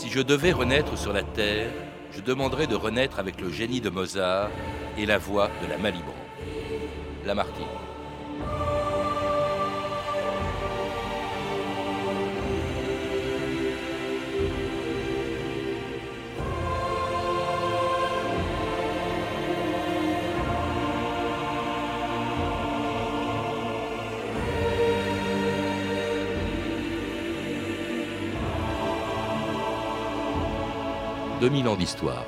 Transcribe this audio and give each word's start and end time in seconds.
Si 0.00 0.08
je 0.08 0.20
devais 0.20 0.52
renaître 0.52 0.96
sur 0.96 1.12
la 1.12 1.22
terre, 1.22 1.70
je 2.10 2.22
demanderais 2.22 2.66
de 2.66 2.74
renaître 2.74 3.18
avec 3.18 3.38
le 3.38 3.50
génie 3.50 3.82
de 3.82 3.90
Mozart 3.90 4.48
et 4.96 5.04
la 5.04 5.18
voix 5.18 5.50
de 5.62 5.68
la 5.68 5.76
Malibran. 5.76 6.14
Lamartine. 7.26 7.66
2000 31.40 31.68
ans 31.68 31.76
d'histoire. 31.76 32.26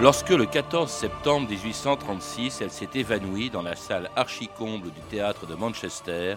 Lorsque 0.00 0.30
le 0.30 0.46
14 0.46 0.88
septembre 0.88 1.48
1836, 1.48 2.60
elle 2.60 2.70
s'est 2.70 2.90
évanouie 2.94 3.50
dans 3.50 3.62
la 3.62 3.74
salle 3.74 4.08
archicomble 4.14 4.92
du 4.92 5.00
théâtre 5.10 5.46
de 5.46 5.56
Manchester, 5.56 6.36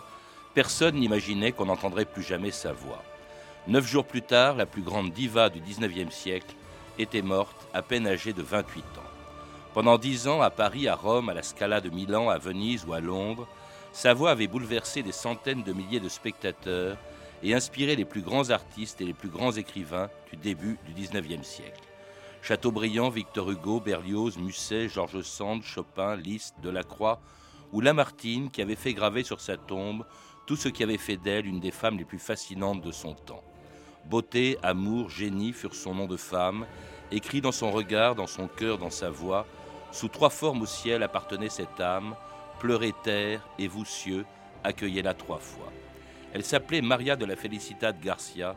personne 0.56 0.96
n'imaginait 0.96 1.52
qu'on 1.52 1.66
n'entendrait 1.66 2.06
plus 2.06 2.24
jamais 2.24 2.50
sa 2.50 2.74
voix. 2.74 3.04
Neuf 3.68 3.86
jours 3.86 4.06
plus 4.06 4.24
tard, 4.24 4.56
la 4.56 4.66
plus 4.66 4.82
grande 4.82 5.12
diva 5.12 5.50
du 5.50 5.60
19e 5.60 6.10
siècle 6.10 6.56
était 6.98 7.22
morte, 7.22 7.68
à 7.76 7.84
peine 7.84 8.08
âgée 8.08 8.34
de 8.34 8.42
28 8.42 8.80
ans. 8.80 9.12
Pendant 9.76 10.00
dix 10.00 10.28
ans, 10.28 10.42
à 10.42 10.50
Paris, 10.50 10.88
à 10.88 10.96
Rome, 10.96 11.30
à 11.30 11.36
la 11.36 11.44
Scala 11.44 11.80
de 11.80 11.92
Milan, 11.92 12.30
à 12.30 12.40
Venise 12.40 12.84
ou 12.88 12.94
à 12.94 13.00
Londres, 13.00 13.48
sa 13.98 14.14
voix 14.14 14.30
avait 14.30 14.46
bouleversé 14.46 15.02
des 15.02 15.12
centaines 15.12 15.64
de 15.64 15.74
milliers 15.74 16.00
de 16.00 16.08
spectateurs 16.08 17.00
et 17.42 17.56
inspiré 17.56 17.96
les 17.96 18.06
plus 18.06 18.22
grands 18.22 18.52
artistes 18.52 19.02
et 19.02 19.06
les 19.06 19.16
plus 19.16 19.28
grands 19.28 19.54
écrivains 19.54 20.12
du 20.30 20.38
début 20.38 20.78
du 20.86 20.94
XIXe 20.94 21.42
siècle. 21.42 21.82
Chateaubriand, 22.44 23.10
Victor 23.10 23.50
Hugo, 23.50 23.80
Berlioz, 23.80 24.38
Musset, 24.38 24.88
Georges 24.88 25.24
Sand, 25.24 25.64
Chopin, 25.64 26.16
Liszt, 26.16 26.54
Delacroix 26.62 27.20
ou 27.74 27.82
Lamartine 27.82 28.52
qui 28.52 28.62
avait 28.62 28.76
fait 28.76 28.94
graver 28.94 29.24
sur 29.24 29.42
sa 29.42 29.58
tombe 29.58 30.06
tout 30.46 30.56
ce 30.56 30.70
qui 30.70 30.84
avait 30.84 31.00
fait 31.00 31.18
d'elle 31.18 31.48
une 31.48 31.60
des 31.60 31.72
femmes 31.72 31.98
les 31.98 32.06
plus 32.06 32.20
fascinantes 32.20 32.82
de 32.82 32.92
son 32.92 33.16
temps. 33.16 33.44
Beauté, 34.06 34.60
amour, 34.62 35.10
génie 35.10 35.54
furent 35.54 35.74
son 35.74 35.96
nom 35.96 36.06
de 36.06 36.18
femme, 36.18 36.68
écrit 37.12 37.42
dans 37.42 37.52
son 37.52 37.72
regard, 37.72 38.14
dans 38.14 38.28
son 38.28 38.48
cœur, 38.48 38.78
dans 38.78 38.92
sa 38.92 39.10
voix. 39.10 39.48
Sous 39.92 40.08
trois 40.08 40.30
formes 40.30 40.62
au 40.62 40.68
ciel 40.68 41.02
appartenait 41.02 41.50
cette 41.50 41.82
âme, 41.82 42.16
Pleurez 42.60 42.94
terre, 43.04 43.48
et 43.60 43.68
vous 43.68 43.86
cieux, 43.86 44.26
accueillez-la 44.64 45.14
trois 45.14 45.38
fois. 45.38 45.72
Elle 46.34 46.44
s'appelait 46.44 46.82
Maria 46.82 47.16
de 47.16 47.26
la 47.26 47.36
Felicidad 47.36 48.00
Garcia, 48.00 48.56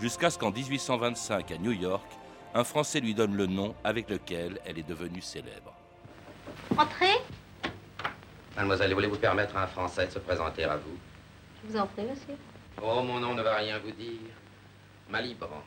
jusqu'à 0.00 0.30
ce 0.30 0.38
qu'en 0.38 0.50
1825, 0.50 1.52
à 1.52 1.58
New 1.58 1.72
York, 1.72 2.06
un 2.54 2.64
Français 2.64 3.00
lui 3.00 3.14
donne 3.14 3.36
le 3.36 3.46
nom 3.46 3.74
avec 3.84 4.10
lequel 4.10 4.58
elle 4.64 4.78
est 4.78 4.88
devenue 4.88 5.20
célèbre. 5.20 5.72
Entrez. 6.76 7.18
Mademoiselle, 8.56 8.94
voulez-vous 8.94 9.18
permettre 9.18 9.56
à 9.56 9.62
un 9.64 9.66
Français 9.66 10.06
de 10.06 10.12
se 10.12 10.18
présenter 10.18 10.64
à 10.64 10.76
vous? 10.76 10.98
Je 11.62 11.72
vous 11.72 11.78
en 11.78 11.86
prie, 11.86 12.04
monsieur. 12.04 12.34
Oh, 12.82 13.02
mon 13.02 13.20
nom 13.20 13.34
ne 13.34 13.42
va 13.42 13.56
rien 13.56 13.78
vous 13.78 13.92
dire. 13.92 14.20
Malibran. 15.08 15.62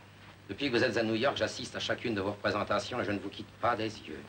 Depuis 0.50 0.70
que 0.70 0.78
vous 0.78 0.84
êtes 0.84 0.98
à 0.98 1.04
New 1.04 1.16
York, 1.16 1.38
j'assiste 1.38 1.76
à 1.76 1.80
chacune 1.80 2.14
de 2.14 2.22
vos 2.22 2.32
représentations 2.32 3.00
et 3.00 3.06
je 3.06 3.12
ne 3.12 3.20
vous 3.20 3.30
quitte 3.30 3.52
pas 3.62 3.76
des 3.76 3.86
yeux. 4.02 4.22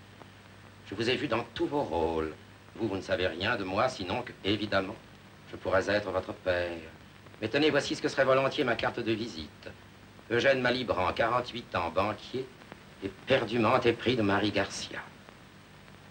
Je 0.86 0.94
vous 0.94 1.08
ai 1.08 1.16
vu 1.16 1.26
dans 1.26 1.44
tous 1.54 1.66
vos 1.66 1.82
rôles. 1.82 2.32
Vous, 2.76 2.88
vous 2.88 2.96
ne 2.96 3.02
savez 3.02 3.26
rien 3.26 3.56
de 3.56 3.64
moi, 3.64 3.88
sinon 3.88 4.22
que, 4.22 4.32
évidemment, 4.44 4.96
je 5.50 5.56
pourrais 5.56 5.90
être 5.90 6.10
votre 6.10 6.32
père. 6.32 6.78
Mais 7.40 7.48
tenez, 7.48 7.70
voici 7.70 7.94
ce 7.94 8.02
que 8.02 8.08
serait 8.08 8.24
volontiers 8.24 8.64
ma 8.64 8.76
carte 8.76 9.00
de 9.00 9.12
visite. 9.12 9.70
Eugène 10.30 10.60
Malibran, 10.60 11.12
48 11.12 11.74
ans, 11.74 11.90
banquier, 11.94 12.46
et 13.02 13.08
perdument 13.26 13.80
épris 13.80 14.16
de 14.16 14.22
Marie 14.22 14.50
Garcia. 14.50 15.00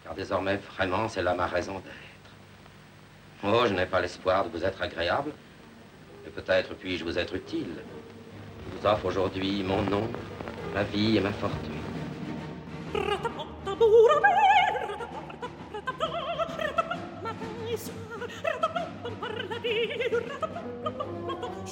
Car 0.04 0.16
désormais, 0.16 0.58
vraiment, 0.58 1.08
c'est 1.08 1.22
là 1.22 1.34
ma 1.34 1.48
raison 1.48 1.76
d'être. 1.76 1.96
Oh, 3.44 3.64
je 3.68 3.74
n'ai 3.74 3.86
pas 3.86 4.02
l'espoir 4.02 4.46
de 4.46 4.50
vous 4.50 4.66
être 4.66 4.82
agréable, 4.82 5.32
mais 6.24 6.32
peut-être 6.32 6.74
puis-je 6.76 7.04
vous 7.04 7.18
être 7.18 7.36
utile. 7.36 7.76
Je 8.66 8.78
vous 8.78 8.86
offre 8.86 9.06
aujourd'hui 9.06 9.64
mon 9.64 9.82
nom, 9.84 10.10
ma 10.74 10.84
vie 10.84 11.18
et 11.18 11.22
ma 11.22 11.32
fortune. 11.32 11.80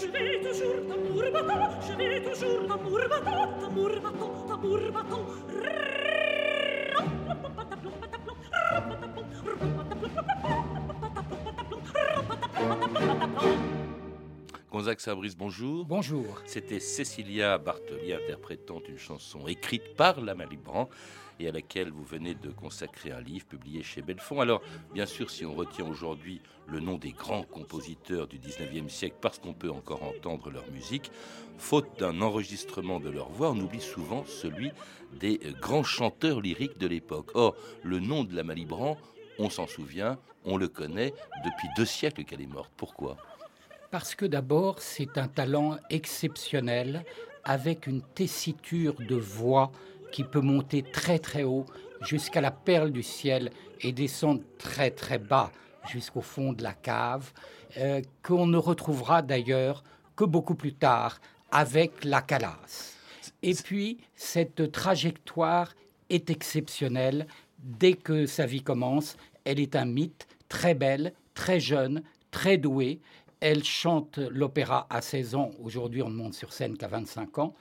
je 0.07 0.19
vais 0.19 0.39
toujours 0.39 0.75
t'amour 0.87 1.23
battant, 1.33 1.69
je 1.87 1.93
vais 1.93 2.21
toujours 2.21 2.67
t'amour 2.67 3.01
battant, 3.09 3.49
t'amour 3.59 3.91
battant, 4.03 4.47
t'amour 4.47 4.79
battant. 4.93 5.86
Bonjour. 15.15 15.85
Bonjour. 15.85 16.41
C'était 16.45 16.81
Cécilia 16.81 17.57
Bartoli 17.57 18.11
interprétant 18.11 18.81
une 18.89 18.97
chanson 18.97 19.47
écrite 19.47 19.95
par 19.95 20.19
la 20.19 20.35
Malibran 20.35 20.89
et 21.39 21.47
à 21.47 21.53
laquelle 21.53 21.91
vous 21.91 22.03
venez 22.03 22.33
de 22.33 22.49
consacrer 22.49 23.11
un 23.11 23.21
livre 23.21 23.45
publié 23.45 23.83
chez 23.83 24.01
Belfond. 24.01 24.41
Alors, 24.41 24.61
bien 24.93 25.05
sûr, 25.05 25.29
si 25.29 25.45
on 25.45 25.55
retient 25.55 25.87
aujourd'hui 25.87 26.41
le 26.67 26.81
nom 26.81 26.97
des 26.97 27.13
grands 27.13 27.43
compositeurs 27.43 28.27
du 28.27 28.37
19e 28.37 28.89
siècle 28.89 29.15
parce 29.21 29.39
qu'on 29.39 29.53
peut 29.53 29.71
encore 29.71 30.03
entendre 30.03 30.49
leur 30.51 30.69
musique, 30.71 31.09
faute 31.57 31.87
d'un 31.99 32.19
enregistrement 32.19 32.99
de 32.99 33.09
leur 33.09 33.29
voix, 33.29 33.51
on 33.51 33.59
oublie 33.61 33.79
souvent 33.79 34.25
celui 34.25 34.71
des 35.13 35.39
grands 35.61 35.85
chanteurs 35.85 36.41
lyriques 36.41 36.79
de 36.79 36.87
l'époque. 36.87 37.31
Or, 37.33 37.55
le 37.81 38.01
nom 38.01 38.25
de 38.25 38.35
la 38.35 38.43
Malibran, 38.43 38.97
on 39.39 39.49
s'en 39.49 39.67
souvient, 39.67 40.19
on 40.43 40.57
le 40.57 40.67
connaît 40.67 41.13
depuis 41.45 41.69
deux 41.77 41.85
siècles 41.85 42.25
qu'elle 42.25 42.41
est 42.41 42.45
morte. 42.45 42.73
Pourquoi? 42.75 43.15
Parce 43.97 44.13
que 44.13 44.27
d'abord, 44.27 44.79
c'est 44.79 45.17
un 45.17 45.27
talent 45.27 45.75
exceptionnel 45.89 47.03
avec 47.43 47.87
une 47.87 48.03
tessiture 48.03 48.93
de 48.93 49.15
voix 49.15 49.71
qui 50.11 50.23
peut 50.23 50.39
monter 50.39 50.83
très 50.83 51.17
très 51.17 51.41
haut 51.41 51.65
jusqu'à 52.01 52.39
la 52.39 52.51
perle 52.51 52.91
du 52.91 53.01
ciel 53.01 53.49
et 53.81 53.93
descendre 53.93 54.43
très 54.59 54.91
très 54.91 55.17
bas 55.17 55.51
jusqu'au 55.89 56.21
fond 56.21 56.53
de 56.53 56.61
la 56.61 56.73
cave, 56.73 57.31
euh, 57.77 58.03
qu'on 58.21 58.45
ne 58.45 58.59
retrouvera 58.59 59.23
d'ailleurs 59.23 59.83
que 60.15 60.25
beaucoup 60.25 60.53
plus 60.53 60.75
tard 60.75 61.19
avec 61.49 62.03
la 62.03 62.21
calasse. 62.21 62.95
Et 63.41 63.55
puis, 63.55 63.97
cette 64.13 64.71
trajectoire 64.71 65.73
est 66.11 66.29
exceptionnelle. 66.29 67.25
Dès 67.57 67.93
que 67.93 68.27
sa 68.27 68.45
vie 68.45 68.61
commence, 68.61 69.17
elle 69.43 69.59
est 69.59 69.75
un 69.75 69.85
mythe, 69.85 70.27
très 70.49 70.75
belle, 70.75 71.13
très 71.33 71.59
jeune, 71.59 72.03
très 72.29 72.57
douée. 72.57 72.99
Elle 73.39 73.63
chante 73.63 74.17
l'opéra 74.17 74.87
à 74.89 75.01
16 75.01 75.35
ans. 75.35 75.51
Aujourd'hui, 75.61 76.01
on 76.01 76.09
ne 76.09 76.15
monte 76.15 76.33
sur 76.33 76.53
scène 76.53 76.77
qu'à 76.77 76.87
25 76.87 77.37
ans. 77.39 77.55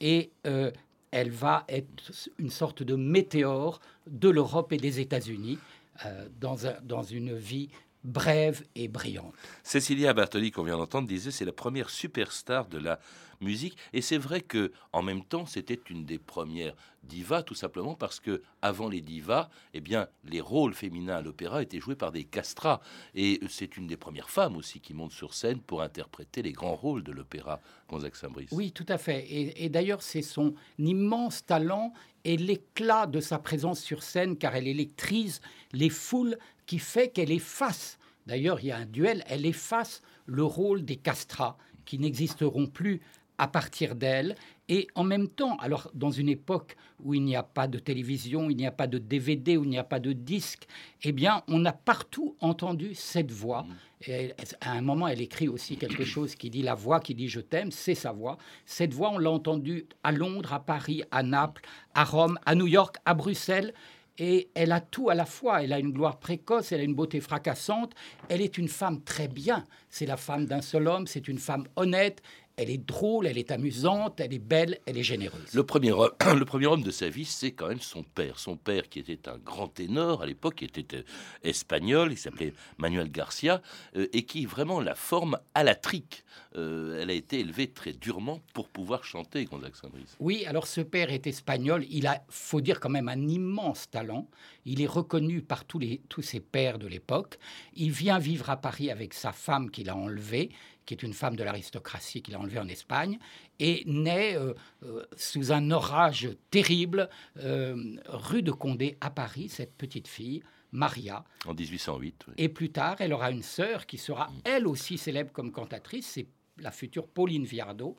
Et 0.00 0.30
euh, 0.46 0.70
elle 1.10 1.30
va 1.30 1.64
être 1.68 2.12
une 2.38 2.50
sorte 2.50 2.82
de 2.82 2.94
météore 2.94 3.80
de 4.06 4.28
l'Europe 4.28 4.72
et 4.72 4.76
des 4.76 5.00
États-Unis 5.00 5.58
euh, 6.06 6.26
dans, 6.40 6.56
dans 6.82 7.02
une 7.02 7.34
vie 7.34 7.68
brève 8.04 8.64
et 8.74 8.88
brillante. 8.88 9.34
Cécilia 9.62 10.14
Bartoli, 10.14 10.50
qu'on 10.50 10.62
vient 10.62 10.78
d'entendre, 10.78 11.06
disait 11.06 11.30
c'est 11.30 11.44
la 11.44 11.52
première 11.52 11.90
superstar 11.90 12.66
de 12.66 12.78
la 12.78 12.98
musique. 13.40 13.76
Et 13.92 14.02
c'est 14.02 14.18
vrai 14.18 14.40
que 14.40 14.72
en 14.92 15.02
même 15.02 15.24
temps, 15.24 15.46
c'était 15.46 15.80
une 15.88 16.04
des 16.04 16.18
premières 16.18 16.74
divas, 17.04 17.42
tout 17.42 17.54
simplement 17.54 17.94
parce 17.94 18.20
que 18.20 18.42
avant 18.62 18.88
les 18.88 19.00
divas, 19.00 19.48
eh 19.74 19.80
bien, 19.80 20.08
les 20.24 20.40
rôles 20.40 20.74
féminins 20.74 21.16
à 21.16 21.22
l'opéra 21.22 21.62
étaient 21.62 21.80
joués 21.80 21.96
par 21.96 22.12
des 22.12 22.24
castrats. 22.24 22.80
Et 23.14 23.40
c'est 23.48 23.76
une 23.76 23.86
des 23.86 23.96
premières 23.96 24.30
femmes 24.30 24.56
aussi 24.56 24.80
qui 24.80 24.94
monte 24.94 25.12
sur 25.12 25.34
scène 25.34 25.60
pour 25.60 25.82
interpréter 25.82 26.42
les 26.42 26.52
grands 26.52 26.76
rôles 26.76 27.02
de 27.02 27.12
l'opéra 27.12 27.60
Gonzague 27.88 28.14
Saint-Brice. 28.14 28.50
Oui, 28.52 28.72
tout 28.72 28.86
à 28.88 28.98
fait. 28.98 29.26
Et, 29.28 29.64
et 29.64 29.68
d'ailleurs, 29.68 30.02
c'est 30.02 30.22
son 30.22 30.54
immense 30.78 31.44
talent 31.44 31.92
et 32.24 32.36
l'éclat 32.36 33.06
de 33.06 33.20
sa 33.20 33.38
présence 33.38 33.80
sur 33.80 34.02
scène, 34.02 34.36
car 34.36 34.54
elle 34.54 34.68
électrise 34.68 35.40
les 35.72 35.88
foules, 35.88 36.36
qui 36.66 36.78
fait 36.78 37.08
qu'elle 37.08 37.32
efface. 37.32 37.98
D'ailleurs, 38.26 38.60
il 38.60 38.66
y 38.66 38.70
a 38.70 38.76
un 38.76 38.86
duel, 38.86 39.24
elle 39.26 39.46
efface 39.46 40.02
le 40.26 40.44
rôle 40.44 40.84
des 40.84 40.96
castrats 40.96 41.56
qui 41.84 41.98
n'existeront 41.98 42.68
plus 42.68 43.00
à 43.40 43.48
partir 43.48 43.96
d'elle. 43.96 44.36
Et 44.68 44.86
en 44.94 45.02
même 45.02 45.26
temps, 45.26 45.56
alors 45.56 45.90
dans 45.94 46.10
une 46.10 46.28
époque 46.28 46.76
où 47.02 47.14
il 47.14 47.24
n'y 47.24 47.34
a 47.34 47.42
pas 47.42 47.66
de 47.66 47.78
télévision, 47.78 48.50
il 48.50 48.56
n'y 48.56 48.66
a 48.66 48.70
pas 48.70 48.86
de 48.86 48.98
DVD, 48.98 49.56
où 49.56 49.64
il 49.64 49.70
n'y 49.70 49.78
a 49.78 49.84
pas 49.84 49.98
de 49.98 50.12
disque, 50.12 50.68
eh 51.02 51.10
bien, 51.10 51.42
on 51.48 51.64
a 51.64 51.72
partout 51.72 52.36
entendu 52.40 52.94
cette 52.94 53.32
voix. 53.32 53.62
Mm. 53.62 53.76
Et 54.06 54.34
à 54.60 54.72
un 54.72 54.82
moment, 54.82 55.08
elle 55.08 55.22
écrit 55.22 55.48
aussi 55.48 55.76
quelque 55.76 56.04
chose 56.14 56.34
qui 56.34 56.50
dit 56.50 56.62
la 56.62 56.74
voix 56.74 57.00
qui 57.00 57.14
dit 57.14 57.28
je 57.28 57.40
t'aime, 57.40 57.72
c'est 57.72 57.94
sa 57.94 58.12
voix. 58.12 58.36
Cette 58.66 58.92
voix, 58.92 59.10
on 59.10 59.18
l'a 59.18 59.30
entendue 59.30 59.86
à 60.04 60.12
Londres, 60.12 60.52
à 60.52 60.60
Paris, 60.60 61.02
à 61.10 61.22
Naples, 61.22 61.62
à 61.94 62.04
Rome, 62.04 62.38
à 62.44 62.54
New 62.54 62.66
York, 62.66 62.96
à 63.06 63.14
Bruxelles. 63.14 63.72
et 64.18 64.50
elle 64.54 64.72
a 64.72 64.80
tout 64.82 65.08
à 65.08 65.14
la 65.14 65.24
fois. 65.24 65.64
Elle 65.64 65.72
a 65.72 65.78
une 65.78 65.92
gloire 65.92 66.18
précoce, 66.18 66.72
elle 66.72 66.80
a 66.80 66.84
une 66.84 66.94
beauté 66.94 67.20
fracassante. 67.20 67.94
Elle 68.28 68.42
est 68.42 68.58
une 68.58 68.68
femme 68.68 69.02
très 69.02 69.28
bien. 69.28 69.64
C'est 69.88 70.06
la 70.06 70.18
femme 70.18 70.44
d'un 70.44 70.60
seul 70.60 70.86
homme, 70.88 71.06
c'est 71.06 71.26
une 71.26 71.38
femme 71.38 71.64
honnête, 71.76 72.22
elle 72.60 72.68
est 72.68 72.76
drôle, 72.76 73.26
elle 73.26 73.38
est 73.38 73.50
amusante, 73.52 74.20
elle 74.20 74.34
est 74.34 74.38
belle, 74.38 74.80
elle 74.84 74.98
est 74.98 75.02
généreuse. 75.02 75.54
Le 75.54 75.64
premier, 75.64 75.92
homme, 75.92 76.10
le 76.38 76.44
premier 76.44 76.66
homme 76.66 76.82
de 76.82 76.90
sa 76.90 77.08
vie, 77.08 77.24
c'est 77.24 77.52
quand 77.52 77.68
même 77.68 77.80
son 77.80 78.02
père. 78.02 78.38
Son 78.38 78.56
père 78.56 78.90
qui 78.90 78.98
était 78.98 79.30
un 79.30 79.38
grand 79.38 79.68
ténor 79.68 80.22
à 80.22 80.26
l'époque, 80.26 80.56
qui 80.56 80.66
était 80.66 80.98
euh, 80.98 81.02
espagnol, 81.42 82.12
il 82.12 82.18
s'appelait 82.18 82.52
Manuel 82.76 83.10
Garcia, 83.10 83.62
euh, 83.96 84.08
et 84.12 84.24
qui 84.24 84.44
vraiment 84.44 84.78
la 84.78 84.94
forme 84.94 85.38
à 85.54 85.64
la 85.64 85.74
trique. 85.74 86.22
Euh, 86.56 87.00
elle 87.00 87.08
a 87.08 87.14
été 87.14 87.40
élevée 87.40 87.68
très 87.68 87.94
durement 87.94 88.40
pour 88.52 88.68
pouvoir 88.68 89.04
chanter, 89.04 89.46
Gonzague 89.46 89.74
Saint-Brice. 89.74 90.16
Oui, 90.20 90.44
alors 90.46 90.66
ce 90.66 90.82
père 90.82 91.10
est 91.10 91.26
espagnol, 91.26 91.86
il 91.88 92.06
a, 92.06 92.22
faut 92.28 92.60
dire 92.60 92.78
quand 92.78 92.90
même, 92.90 93.08
un 93.08 93.26
immense 93.26 93.88
talent. 93.88 94.28
Il 94.66 94.82
est 94.82 94.86
reconnu 94.86 95.40
par 95.40 95.64
tous, 95.64 95.78
les, 95.78 96.02
tous 96.10 96.22
ses 96.22 96.40
pères 96.40 96.78
de 96.78 96.86
l'époque. 96.86 97.38
Il 97.74 97.90
vient 97.90 98.18
vivre 98.18 98.50
à 98.50 98.58
Paris 98.58 98.90
avec 98.90 99.14
sa 99.14 99.32
femme 99.32 99.70
qu'il 99.70 99.88
a 99.88 99.96
enlevée 99.96 100.50
qui 100.90 100.94
est 100.94 101.06
une 101.06 101.14
femme 101.14 101.36
de 101.36 101.44
l'aristocratie 101.44 102.20
qu'il 102.20 102.34
a 102.34 102.40
enlevée 102.40 102.58
en 102.58 102.66
Espagne, 102.66 103.20
et 103.60 103.84
naît 103.86 104.34
euh, 104.36 104.54
euh, 104.82 105.04
sous 105.16 105.52
un 105.52 105.70
orage 105.70 106.30
terrible 106.50 107.08
euh, 107.38 107.94
rue 108.08 108.42
de 108.42 108.50
Condé 108.50 108.98
à 109.00 109.08
Paris, 109.08 109.48
cette 109.48 109.76
petite 109.76 110.08
fille. 110.08 110.42
Maria. 110.72 111.24
En 111.46 111.54
1808. 111.54 112.26
Et 112.38 112.48
plus 112.48 112.70
tard, 112.70 112.96
elle 113.00 113.12
aura 113.12 113.32
une 113.32 113.42
sœur 113.42 113.86
qui 113.86 113.98
sera 113.98 114.28
mm. 114.28 114.40
elle 114.44 114.66
aussi 114.68 114.98
célèbre 114.98 115.32
comme 115.32 115.50
cantatrice, 115.50 116.06
c'est 116.06 116.26
la 116.58 116.70
future 116.70 117.08
Pauline 117.08 117.44
Viardot. 117.44 117.96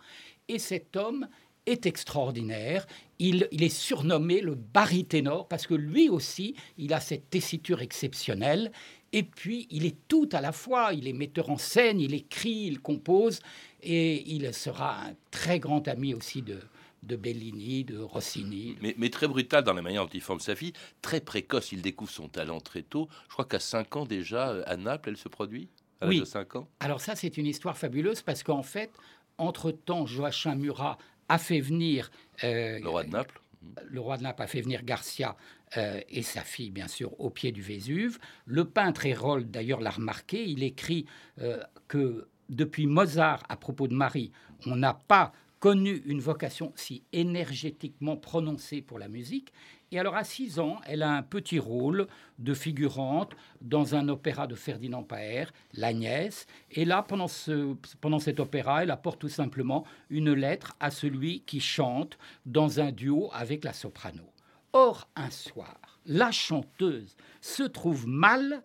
Et 0.48 0.58
cet 0.58 0.96
homme 0.96 1.28
est 1.66 1.86
extraordinaire. 1.86 2.88
Il, 3.20 3.48
il, 3.52 3.64
est 3.64 3.70
surnommé 3.70 4.40
le 4.40 4.56
baryténor 4.56 5.50
parce 5.50 5.68
que 5.68 5.74
lui 5.74 6.08
aussi, 6.10 6.56
il 6.78 6.94
a 6.94 7.02
cette 7.02 7.30
tessiture 7.30 7.82
exceptionnelle. 7.82 8.72
Et 9.14 9.24
puis, 9.24 9.68
il 9.70 9.86
est 9.86 9.98
tout 10.08 10.30
à 10.32 10.42
la 10.42 10.52
fois. 10.52 10.94
Il 10.94 11.08
est 11.08 11.14
metteur 11.14 11.50
en 11.50 11.58
scène, 11.58 12.00
il 12.00 12.14
écrit, 12.14 12.66
il 12.68 12.80
compose. 12.80 13.40
Et 13.82 14.30
il 14.32 14.54
sera 14.54 15.06
un 15.06 15.14
très 15.32 15.60
grand 15.60 15.88
ami 15.88 16.14
aussi 16.14 16.42
de, 16.42 16.60
de 17.04 17.16
Bellini, 17.16 17.84
de 17.84 18.00
Rossini. 18.00 18.78
Mais, 18.82 19.10
très 19.10 19.28
brutal 19.28 19.64
dans 19.64 19.74
la 19.74 19.82
manière 19.82 20.06
dont 20.06 20.12
il 20.14 20.22
forme 20.22 20.40
sa 20.40 20.56
fille, 20.56 20.74
très 21.02 21.20
précoce. 21.20 21.72
Il 21.72 21.82
découvre 21.82 22.12
son 22.12 22.28
talent 22.28 22.60
très 22.60 22.84
tôt. 22.84 23.10
Je 23.28 23.34
crois 23.34 23.46
qu'à 23.46 23.60
5 23.60 23.96
ans 23.96 24.06
déjà, 24.06 24.62
à 24.66 24.78
Naples, 24.78 25.10
elle 25.10 25.18
se 25.18 25.28
produit 25.28 25.68
à 26.00 26.08
oui. 26.08 26.20
de 26.20 26.26
5 26.26 26.56
ans. 26.56 26.68
Alors 26.80 27.02
ça, 27.02 27.16
c'est 27.16 27.38
une 27.38 27.48
histoire 27.48 27.78
fabuleuse 27.78 28.22
parce 28.22 28.44
qu'en 28.44 28.64
fait, 28.64 28.92
entre-temps, 29.38 30.06
Joachim 30.06 30.56
Murat 30.56 30.98
a 31.28 31.38
fait 31.38 31.60
venir... 31.60 32.12
Euh, 32.44 32.80
le 32.80 32.90
roi 32.90 33.04
de 33.04 33.10
Naples 33.10 33.42
le 33.86 34.00
roi 34.00 34.18
de 34.18 34.24
Naples 34.24 34.42
a 34.42 34.48
fait 34.48 34.62
venir 34.62 34.84
Garcia 34.84 35.36
euh, 35.78 36.02
et 36.10 36.22
sa 36.22 36.42
fille, 36.42 36.70
bien 36.70 36.88
sûr, 36.88 37.18
au 37.20 37.30
pied 37.30 37.52
du 37.52 37.62
Vésuve. 37.62 38.20
Le 38.46 38.66
peintre 38.66 39.06
Hérold, 39.06 39.50
d'ailleurs, 39.50 39.80
l'a 39.80 39.92
remarqué. 39.92 40.44
Il 40.46 40.64
écrit 40.64 41.06
euh, 41.40 41.62
que 41.88 42.28
depuis 42.50 42.88
Mozart, 42.88 43.44
à 43.48 43.56
propos 43.56 43.88
de 43.88 43.94
Marie, 43.94 44.32
on 44.66 44.76
n'a 44.76 44.94
pas 44.94 45.32
connu 45.60 46.02
une 46.06 46.20
vocation 46.20 46.74
si 46.76 47.04
énergétiquement 47.14 48.18
prononcée 48.18 48.82
pour 48.82 49.00
la 49.00 49.08
musique. 49.08 49.54
Et 49.94 50.00
alors, 50.00 50.16
à 50.16 50.24
6 50.24 50.60
ans, 50.60 50.82
elle 50.86 51.04
a 51.04 51.12
un 51.12 51.22
petit 51.22 51.60
rôle 51.60 52.08
de 52.40 52.54
figurante 52.54 53.34
dans 53.62 53.94
un 53.94 54.10
opéra 54.10 54.48
de 54.48 54.56
Ferdinand 54.56 55.04
Paher, 55.04 55.46
L'Agnès. 55.74 56.48
Et 56.72 56.84
là, 56.84 57.04
pendant, 57.04 57.28
ce, 57.28 57.76
pendant 58.00 58.20
cet 58.20 58.40
opéra, 58.40 58.84
elle 58.84 58.92
apporte 58.92 59.20
tout 59.20 59.30
simplement 59.30 59.86
une 60.10 60.34
lettre 60.34 60.76
à 60.80 60.92
celui 60.92 61.42
qui 61.42 61.60
chante 61.60 62.18
dans 62.46 62.80
un 62.80 62.92
duo 62.92 63.30
avec 63.34 63.64
la 63.64 63.74
soprano. 63.74 64.32
Or, 64.74 65.10
un 65.16 65.30
soir, 65.30 66.00
la 66.06 66.32
chanteuse 66.32 67.16
se 67.42 67.64
trouve 67.64 68.08
mal 68.08 68.64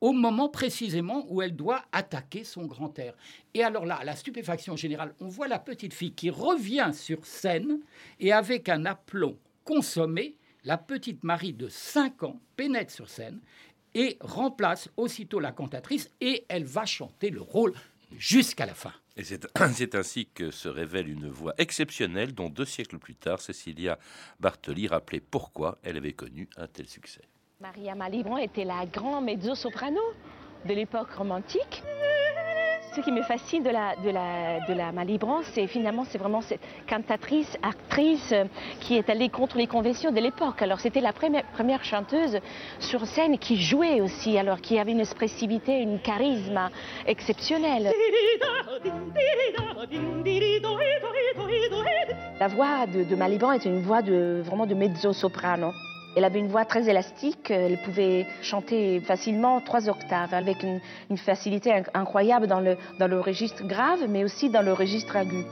au 0.00 0.12
moment 0.12 0.48
précisément 0.48 1.24
où 1.28 1.42
elle 1.42 1.56
doit 1.56 1.84
attaquer 1.92 2.44
son 2.44 2.66
grand 2.66 2.98
air. 2.98 3.14
Et 3.54 3.62
alors 3.62 3.86
là, 3.86 4.00
la 4.04 4.16
stupéfaction 4.16 4.76
générale, 4.76 5.14
on 5.20 5.28
voit 5.28 5.48
la 5.48 5.58
petite 5.58 5.94
fille 5.94 6.12
qui 6.12 6.30
revient 6.30 6.90
sur 6.92 7.24
scène 7.24 7.80
et 8.20 8.32
avec 8.32 8.68
un 8.68 8.84
aplomb 8.86 9.38
consommé, 9.64 10.36
la 10.64 10.78
petite 10.78 11.24
Marie 11.24 11.52
de 11.52 11.68
5 11.68 12.22
ans 12.22 12.40
pénètre 12.56 12.92
sur 12.92 13.08
scène 13.08 13.40
et 13.94 14.16
remplace 14.20 14.90
aussitôt 14.96 15.40
la 15.40 15.52
cantatrice 15.52 16.10
et 16.20 16.44
elle 16.48 16.64
va 16.64 16.84
chanter 16.84 17.30
le 17.30 17.40
rôle 17.40 17.74
jusqu'à 18.18 18.66
la 18.66 18.74
fin. 18.74 18.92
Et 19.16 19.22
c'est 19.72 19.94
ainsi 19.94 20.26
que 20.26 20.50
se 20.50 20.68
révèle 20.68 21.08
une 21.08 21.28
voix 21.28 21.54
exceptionnelle 21.58 22.34
dont 22.34 22.48
deux 22.48 22.64
siècles 22.64 22.98
plus 22.98 23.14
tard, 23.14 23.40
Cecilia 23.40 23.98
Bartoli 24.40 24.88
rappelait 24.88 25.20
pourquoi 25.20 25.78
elle 25.82 25.96
avait 25.96 26.12
connu 26.12 26.48
un 26.56 26.66
tel 26.66 26.88
succès. 26.88 27.22
Maria 27.60 27.94
Malibran 27.94 28.38
était 28.38 28.64
la 28.64 28.84
grande 28.86 29.24
mezzo-soprano 29.24 30.00
de 30.66 30.74
l'époque 30.74 31.12
romantique. 31.12 31.82
Ce 32.94 33.00
qui 33.00 33.10
me 33.10 33.22
fascine 33.22 33.64
de 33.64 33.70
la, 33.70 33.96
de 33.96 34.92
Malibran, 34.94 35.40
c'est 35.52 35.66
finalement 35.66 36.04
c'est 36.08 36.18
vraiment 36.18 36.40
cette 36.40 36.60
cantatrice, 36.88 37.56
actrice 37.60 38.32
qui 38.78 38.96
est 38.96 39.10
allée 39.10 39.30
contre 39.30 39.58
les 39.58 39.66
conventions 39.66 40.12
de 40.12 40.20
l'époque. 40.20 40.62
Alors 40.62 40.78
c'était 40.78 41.00
la 41.00 41.12
première, 41.12 41.84
chanteuse 41.84 42.38
sur 42.78 43.04
scène 43.06 43.38
qui 43.38 43.60
jouait 43.60 44.00
aussi, 44.00 44.38
alors 44.38 44.60
qui 44.60 44.78
avait 44.78 44.92
une 44.92 45.00
expressivité, 45.00 45.80
une 45.80 45.98
charisme 45.98 46.70
exceptionnel. 47.04 47.90
La 52.38 52.48
voix 52.48 52.86
de, 52.86 53.02
de 53.02 53.16
Malibran 53.16 53.52
est 53.52 53.64
une 53.64 53.82
voix 53.82 54.02
de, 54.02 54.40
vraiment 54.44 54.66
de 54.66 54.74
mezzo-soprano. 54.74 55.72
Elle 56.16 56.24
avait 56.24 56.38
une 56.38 56.48
voix 56.48 56.64
très 56.64 56.88
élastique, 56.88 57.50
elle 57.50 57.76
pouvait 57.82 58.26
chanter 58.42 59.00
facilement 59.00 59.60
trois 59.60 59.88
octaves 59.88 60.32
avec 60.32 60.62
une, 60.62 60.80
facilité 61.16 61.72
incroyable 61.92 62.46
dans 62.46 62.60
le, 62.60 62.76
dans 62.98 63.08
le 63.08 63.20
registre 63.20 63.66
grave, 63.66 64.00
mais 64.08 64.24
aussi 64.24 64.48
dans 64.48 64.62
le 64.62 64.72
registre 64.72 65.16
aigu. 65.16 65.44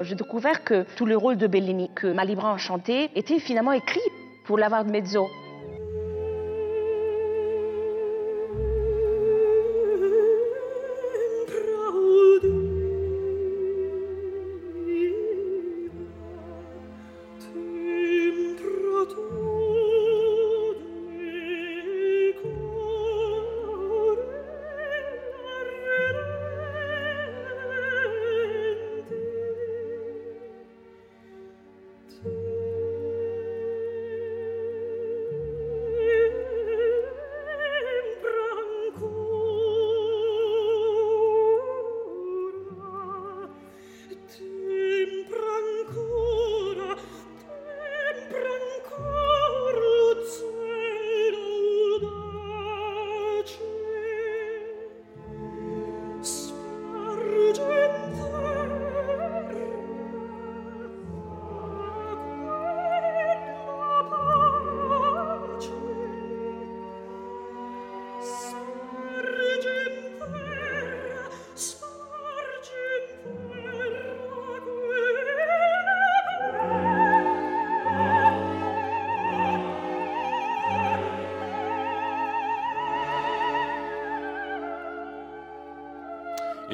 J'ai 0.00 0.14
découvert 0.14 0.62
que 0.62 0.84
tout 0.96 1.06
le 1.06 1.16
rôle 1.16 1.36
de 1.36 1.46
Bellini 1.48 1.90
que 1.94 2.06
Malibran 2.06 2.56
chantait 2.56 3.10
était 3.16 3.40
finalement 3.40 3.72
écrit 3.72 4.00
pour 4.44 4.58
l'avoir 4.58 4.84
de 4.84 4.90
mezzo. 4.90 5.28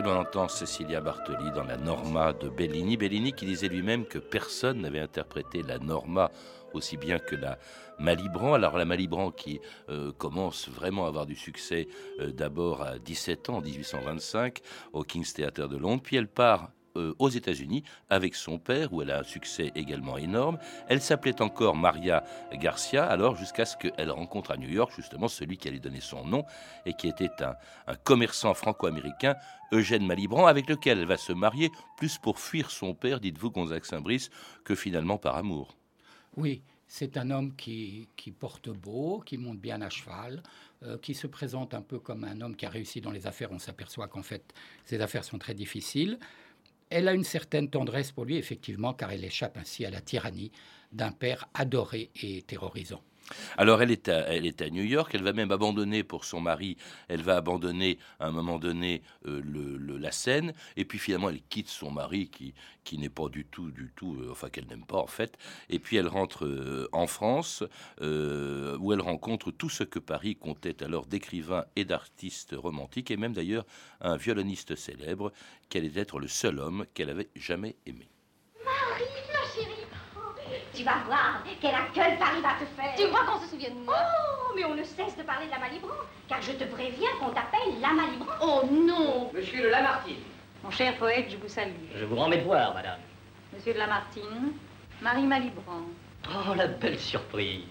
L'on 0.02 0.16
entend 0.16 0.48
Cecilia 0.48 1.00
Bartoli 1.00 1.50
dans 1.52 1.64
la 1.64 1.76
Norma 1.76 2.32
de 2.32 2.48
Bellini. 2.48 2.96
Bellini 2.96 3.32
qui 3.32 3.46
disait 3.46 3.68
lui-même 3.68 4.06
que 4.06 4.18
personne 4.18 4.80
n'avait 4.80 5.00
interprété 5.00 5.62
la 5.62 5.78
Norma 5.78 6.30
aussi 6.72 6.96
bien 6.96 7.18
que 7.18 7.36
la 7.36 7.58
Malibran. 7.98 8.54
Alors 8.54 8.76
la 8.76 8.84
Malibran 8.84 9.30
qui 9.30 9.60
euh, 9.88 10.12
commence 10.12 10.68
vraiment 10.68 11.04
à 11.04 11.08
avoir 11.08 11.26
du 11.26 11.36
succès 11.36 11.88
euh, 12.20 12.32
d'abord 12.32 12.82
à 12.82 12.98
17 12.98 13.50
ans, 13.50 13.56
en 13.58 13.60
1825, 13.60 14.60
au 14.92 15.04
King's 15.04 15.32
Theatre 15.34 15.68
de 15.68 15.76
Londres, 15.76 16.02
puis 16.02 16.16
elle 16.16 16.28
part 16.28 16.70
euh, 16.96 17.14
aux 17.18 17.28
États-Unis 17.28 17.82
avec 18.10 18.34
son 18.34 18.58
père, 18.58 18.92
où 18.92 19.02
elle 19.02 19.10
a 19.10 19.20
un 19.20 19.24
succès 19.24 19.72
également 19.74 20.16
énorme. 20.16 20.58
Elle 20.88 21.00
s'appelait 21.00 21.40
encore 21.42 21.76
Maria 21.76 22.24
Garcia, 22.52 23.04
alors 23.04 23.36
jusqu'à 23.36 23.64
ce 23.64 23.76
qu'elle 23.76 24.10
rencontre 24.10 24.50
à 24.50 24.56
New 24.56 24.68
York 24.68 24.92
justement 24.94 25.28
celui 25.28 25.56
qui 25.56 25.68
allait 25.68 25.80
donner 25.80 26.00
son 26.00 26.24
nom 26.24 26.44
et 26.86 26.94
qui 26.94 27.08
était 27.08 27.30
un, 27.42 27.54
un 27.86 27.94
commerçant 27.94 28.54
franco-américain, 28.54 29.34
Eugène 29.72 30.06
Malibran, 30.06 30.46
avec 30.46 30.68
lequel 30.68 30.98
elle 30.98 31.06
va 31.06 31.16
se 31.16 31.32
marier, 31.32 31.70
plus 31.96 32.18
pour 32.18 32.38
fuir 32.38 32.70
son 32.70 32.94
père, 32.94 33.20
dites-vous, 33.20 33.50
Gonzague 33.50 33.84
Saint-Brice, 33.84 34.30
que 34.64 34.74
finalement 34.74 35.18
par 35.18 35.36
amour. 35.36 35.76
Oui, 36.36 36.62
c'est 36.86 37.16
un 37.16 37.30
homme 37.30 37.54
qui, 37.56 38.08
qui, 38.16 38.30
porte 38.30 38.68
beau, 38.68 39.20
qui 39.24 39.38
monte 39.38 39.58
bien 39.58 39.80
à 39.80 39.90
cheval, 39.90 40.42
euh, 40.82 40.98
qui 40.98 41.14
se 41.14 41.26
présente 41.26 41.74
un 41.74 41.82
peu 41.82 41.98
comme 41.98 42.24
un 42.24 42.40
homme 42.40 42.56
qui 42.56 42.66
a 42.66 42.70
réussi 42.70 43.00
dans 43.00 43.10
les 43.10 43.26
affaires. 43.26 43.50
On 43.52 43.58
s'aperçoit 43.58 44.08
qu'en 44.08 44.22
fait, 44.22 44.52
ses 44.84 45.00
affaires 45.00 45.24
sont 45.24 45.38
très 45.38 45.54
difficiles. 45.54 46.18
Elle 46.90 47.08
a 47.08 47.14
une 47.14 47.24
certaine 47.24 47.70
tendresse 47.70 48.12
pour 48.12 48.24
lui, 48.24 48.36
effectivement, 48.36 48.94
car 48.94 49.10
elle 49.10 49.24
échappe 49.24 49.56
ainsi 49.56 49.84
à 49.84 49.90
la 49.90 50.00
tyrannie 50.00 50.52
d'un 50.92 51.12
père 51.12 51.48
adoré 51.54 52.10
et 52.22 52.42
terrorisant. 52.42 53.02
Alors 53.56 53.82
elle 53.82 53.90
est, 53.90 54.08
à, 54.08 54.70
New 54.70 54.82
York, 54.82 55.10
elle 55.14 55.22
va 55.22 55.32
même 55.32 55.50
abandonner 55.50 56.02
pour 56.04 56.24
son 56.24 56.40
mari, 56.40 56.76
elle 57.08 57.22
va 57.22 57.36
abandonner 57.36 57.98
à 58.20 58.26
un 58.26 58.30
moment 58.30 58.58
donné 58.58 59.02
euh, 59.26 59.42
la 59.98 60.12
scène, 60.12 60.52
et 60.76 60.84
puis 60.84 60.98
finalement 60.98 61.30
elle 61.30 61.42
quitte 61.48 61.68
son 61.68 61.90
mari 61.90 62.28
qui, 62.28 62.98
n'est 62.98 63.08
pas 63.08 63.28
du 63.28 63.46
tout, 63.46 63.70
du 63.70 63.90
tout, 63.96 64.16
euh, 64.20 64.28
enfin 64.30 64.50
qu'elle 64.50 64.66
n'aime 64.66 64.84
pas 64.84 64.98
en 64.98 65.06
fait, 65.06 65.38
et 65.70 65.78
puis 65.78 65.96
elle 65.96 66.08
rentre 66.08 66.44
euh, 66.44 66.88
en 66.92 67.06
France, 67.06 67.64
où 68.00 68.92
elle 68.92 69.00
rencontre 69.00 69.50
tout 69.50 69.70
ce 69.70 69.84
que 69.84 69.98
Paris 69.98 70.36
comptait 70.36 70.82
alors 70.82 71.06
d'écrivains 71.06 71.64
et 71.76 71.84
d'artistes 71.84 72.54
romantiques, 72.56 73.10
et 73.10 73.16
même 73.16 73.32
d'ailleurs 73.32 73.64
un 74.00 74.16
violoniste 74.16 74.76
célèbre, 74.76 75.32
qu'elle 75.68 75.84
est 75.84 75.96
être 75.96 76.18
le 76.18 76.28
seul 76.28 76.58
homme 76.58 76.86
qu'elle 76.94 77.10
avait 77.10 77.30
jamais 77.34 77.76
aimé. 77.86 78.08
Tu 80.74 80.82
vas 80.82 80.98
voir 81.06 81.42
quel 81.60 81.74
accueil 81.74 82.18
Paris 82.18 82.40
va 82.42 82.54
te 82.58 82.64
faire. 82.74 82.94
Tu 82.96 83.06
crois 83.08 83.24
qu'on 83.24 83.40
se 83.40 83.48
souvient 83.50 83.70
de 83.70 83.84
moi 83.84 83.94
Oh, 83.96 84.52
mais 84.56 84.64
on 84.64 84.74
ne 84.74 84.82
cesse 84.82 85.16
de 85.16 85.22
parler 85.22 85.46
de 85.46 85.50
la 85.52 85.58
Malibran, 85.58 85.94
car 86.28 86.40
je 86.42 86.52
te 86.52 86.64
préviens 86.64 87.10
qu'on 87.20 87.30
t'appelle 87.30 87.80
la 87.80 87.92
Malibran. 87.92 88.34
Oh 88.42 88.62
non 88.70 89.30
Monsieur 89.32 89.62
de 89.62 89.68
Lamartine. 89.68 90.16
Mon 90.62 90.70
cher 90.70 90.96
poète, 90.96 91.26
je 91.30 91.36
vous 91.36 91.48
salue. 91.48 91.70
Je 91.96 92.04
vous 92.04 92.16
rends 92.16 92.28
mes 92.28 92.38
devoirs, 92.38 92.74
madame. 92.74 92.98
Monsieur 93.54 93.72
de 93.74 93.78
Lamartine, 93.78 94.52
Marie 95.00 95.26
Malibran. 95.26 95.82
Oh, 96.28 96.54
la 96.56 96.66
belle 96.66 96.98
surprise. 96.98 97.62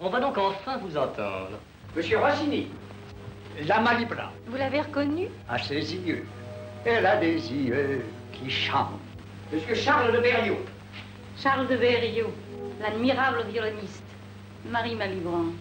On 0.00 0.10
va 0.10 0.20
donc 0.20 0.36
enfin 0.36 0.76
vous 0.78 0.96
entendre. 0.96 1.58
Monsieur 1.96 2.18
Rossini. 2.18 2.68
La 3.66 3.80
Malibran. 3.80 4.28
Vous 4.46 4.56
l'avez 4.56 4.80
reconnue? 4.80 5.28
À 5.48 5.58
ses 5.58 5.94
yeux. 5.94 6.26
Elle 6.84 7.06
a 7.06 7.16
des 7.16 7.52
yeux 7.52 8.04
qui 8.32 8.50
chantent. 8.50 8.98
Monsieur 9.52 9.74
Charles 9.74 10.12
de 10.12 10.18
Berriot. 10.18 10.58
Charles 11.42 11.68
de 11.68 11.76
Berriot, 11.76 12.30
l'admirable 12.80 13.42
violoniste. 13.50 14.04
Marie 14.70 14.94
Malibran. 14.94 15.52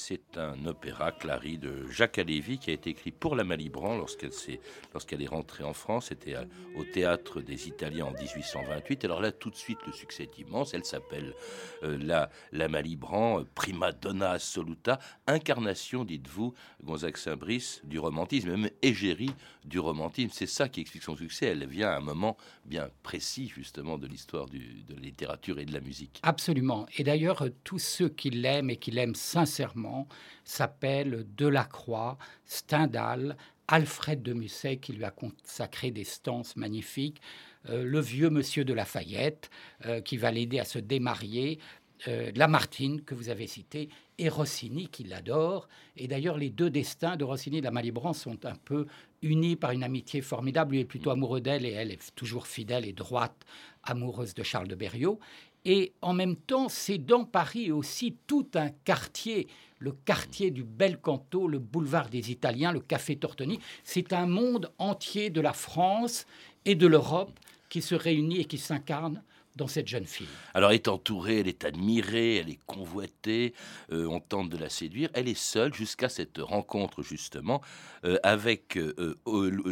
C'est 0.00 0.29
un 0.36 0.66
opéra, 0.66 1.12
Clary, 1.12 1.58
de 1.58 1.86
Jacques 1.90 2.18
Halévy, 2.18 2.58
qui 2.58 2.70
a 2.70 2.72
été 2.72 2.90
écrit 2.90 3.10
pour 3.10 3.34
la 3.34 3.44
Malibran 3.44 3.96
lorsqu'elle 3.96 4.30
est, 4.48 4.60
lorsqu'elle 4.92 5.22
est 5.22 5.28
rentrée 5.28 5.64
en 5.64 5.72
France. 5.72 6.06
C'était 6.08 6.36
au 6.76 6.84
Théâtre 6.84 7.40
des 7.40 7.68
Italiens 7.68 8.06
en 8.06 8.12
1828. 8.12 9.04
Alors 9.04 9.20
là, 9.20 9.32
tout 9.32 9.50
de 9.50 9.56
suite, 9.56 9.78
le 9.86 9.92
succès 9.92 10.24
est 10.24 10.38
immense. 10.38 10.74
Elle 10.74 10.84
s'appelle 10.84 11.34
euh, 11.82 11.98
la, 12.00 12.30
la 12.52 12.68
Malibran, 12.68 13.44
prima 13.54 13.92
donna 13.92 14.32
assoluta, 14.32 14.98
incarnation, 15.26 16.04
dites-vous, 16.04 16.54
Gonzague 16.84 17.16
Saint-Brice, 17.16 17.80
du 17.84 17.98
romantisme, 17.98 18.50
même 18.50 18.70
égérie 18.82 19.34
du 19.64 19.78
romantisme. 19.78 20.30
C'est 20.32 20.46
ça 20.46 20.68
qui 20.68 20.80
explique 20.80 21.02
son 21.02 21.16
succès. 21.16 21.46
Elle 21.46 21.66
vient 21.66 21.90
à 21.90 21.96
un 21.96 22.00
moment 22.00 22.36
bien 22.64 22.88
précis, 23.02 23.52
justement, 23.54 23.98
de 23.98 24.06
l'histoire 24.06 24.46
de 24.46 24.58
la 24.94 25.00
littérature 25.00 25.58
et 25.58 25.64
de 25.64 25.72
la 25.72 25.80
musique. 25.80 26.20
Absolument. 26.22 26.86
Et 26.96 27.04
d'ailleurs, 27.04 27.44
tous 27.64 27.78
ceux 27.78 28.08
qui 28.08 28.30
l'aiment 28.30 28.70
et 28.70 28.76
qui 28.76 28.90
l'aiment 28.90 29.14
sincèrement, 29.14 30.08
s'appelle 30.44 31.26
Delacroix, 31.36 32.18
Stendhal, 32.44 33.36
Alfred 33.68 34.22
de 34.22 34.32
Musset 34.32 34.78
qui 34.78 34.92
lui 34.92 35.04
a 35.04 35.10
consacré 35.10 35.90
des 35.90 36.04
stances 36.04 36.56
magnifiques, 36.56 37.20
euh, 37.68 37.84
le 37.84 38.00
vieux 38.00 38.30
monsieur 38.30 38.64
de 38.64 38.72
Lafayette 38.72 39.50
euh, 39.86 40.00
qui 40.00 40.16
va 40.16 40.30
l'aider 40.30 40.58
à 40.58 40.64
se 40.64 40.78
démarier, 40.78 41.60
euh, 42.08 42.32
Lamartine 42.34 43.02
que 43.02 43.14
vous 43.14 43.28
avez 43.28 43.46
cité, 43.46 43.90
et 44.18 44.28
Rossini 44.28 44.88
qui 44.88 45.04
l'adore. 45.04 45.68
Et 45.96 46.08
d'ailleurs, 46.08 46.38
les 46.38 46.50
deux 46.50 46.70
destins 46.70 47.16
de 47.16 47.24
Rossini 47.24 47.58
et 47.58 47.60
de 47.60 47.66
la 47.66 47.70
Malibran 47.70 48.12
sont 48.12 48.44
un 48.46 48.54
peu 48.54 48.86
unis 49.22 49.56
par 49.56 49.72
une 49.72 49.84
amitié 49.84 50.22
formidable. 50.22 50.72
Lui 50.72 50.80
est 50.80 50.84
plutôt 50.84 51.10
amoureux 51.10 51.40
d'elle 51.40 51.66
et 51.66 51.72
elle 51.72 51.90
est 51.90 52.14
toujours 52.14 52.46
fidèle 52.46 52.86
et 52.86 52.92
droite, 52.92 53.44
amoureuse 53.82 54.34
de 54.34 54.42
Charles 54.42 54.68
de 54.68 54.74
Berriot. 54.74 55.20
Et 55.64 55.92
en 56.00 56.14
même 56.14 56.36
temps, 56.36 56.68
c'est 56.68 56.98
dans 56.98 57.24
Paris 57.24 57.70
aussi 57.70 58.16
tout 58.26 58.48
un 58.54 58.70
quartier, 58.84 59.46
le 59.80 59.92
quartier 59.92 60.50
du 60.50 60.62
Bel 60.62 60.98
Canto, 60.98 61.48
le 61.48 61.58
boulevard 61.58 62.08
des 62.08 62.30
Italiens, 62.30 62.70
le 62.70 62.80
café 62.80 63.16
Tortoni. 63.16 63.58
C'est 63.82 64.12
un 64.12 64.26
monde 64.26 64.70
entier 64.78 65.30
de 65.30 65.40
la 65.40 65.54
France 65.54 66.26
et 66.64 66.74
de 66.74 66.86
l'Europe 66.86 67.38
qui 67.70 67.82
se 67.82 67.94
réunit 67.94 68.40
et 68.40 68.44
qui 68.44 68.58
s'incarne 68.58 69.22
dans 69.56 69.66
cette 69.66 69.88
jeune 69.88 70.06
fille. 70.06 70.28
Alors 70.54 70.70
elle 70.70 70.76
est 70.76 70.88
entourée, 70.88 71.40
elle 71.40 71.48
est 71.48 71.64
admirée, 71.64 72.36
elle 72.36 72.50
est 72.50 72.60
convoitée, 72.66 73.54
euh, 73.90 74.06
on 74.06 74.20
tente 74.20 74.48
de 74.48 74.56
la 74.56 74.68
séduire. 74.68 75.08
Elle 75.14 75.28
est 75.28 75.38
seule 75.38 75.74
jusqu'à 75.74 76.08
cette 76.08 76.38
rencontre 76.38 77.02
justement 77.02 77.60
euh, 78.04 78.18
avec 78.22 78.76
euh, 78.76 79.16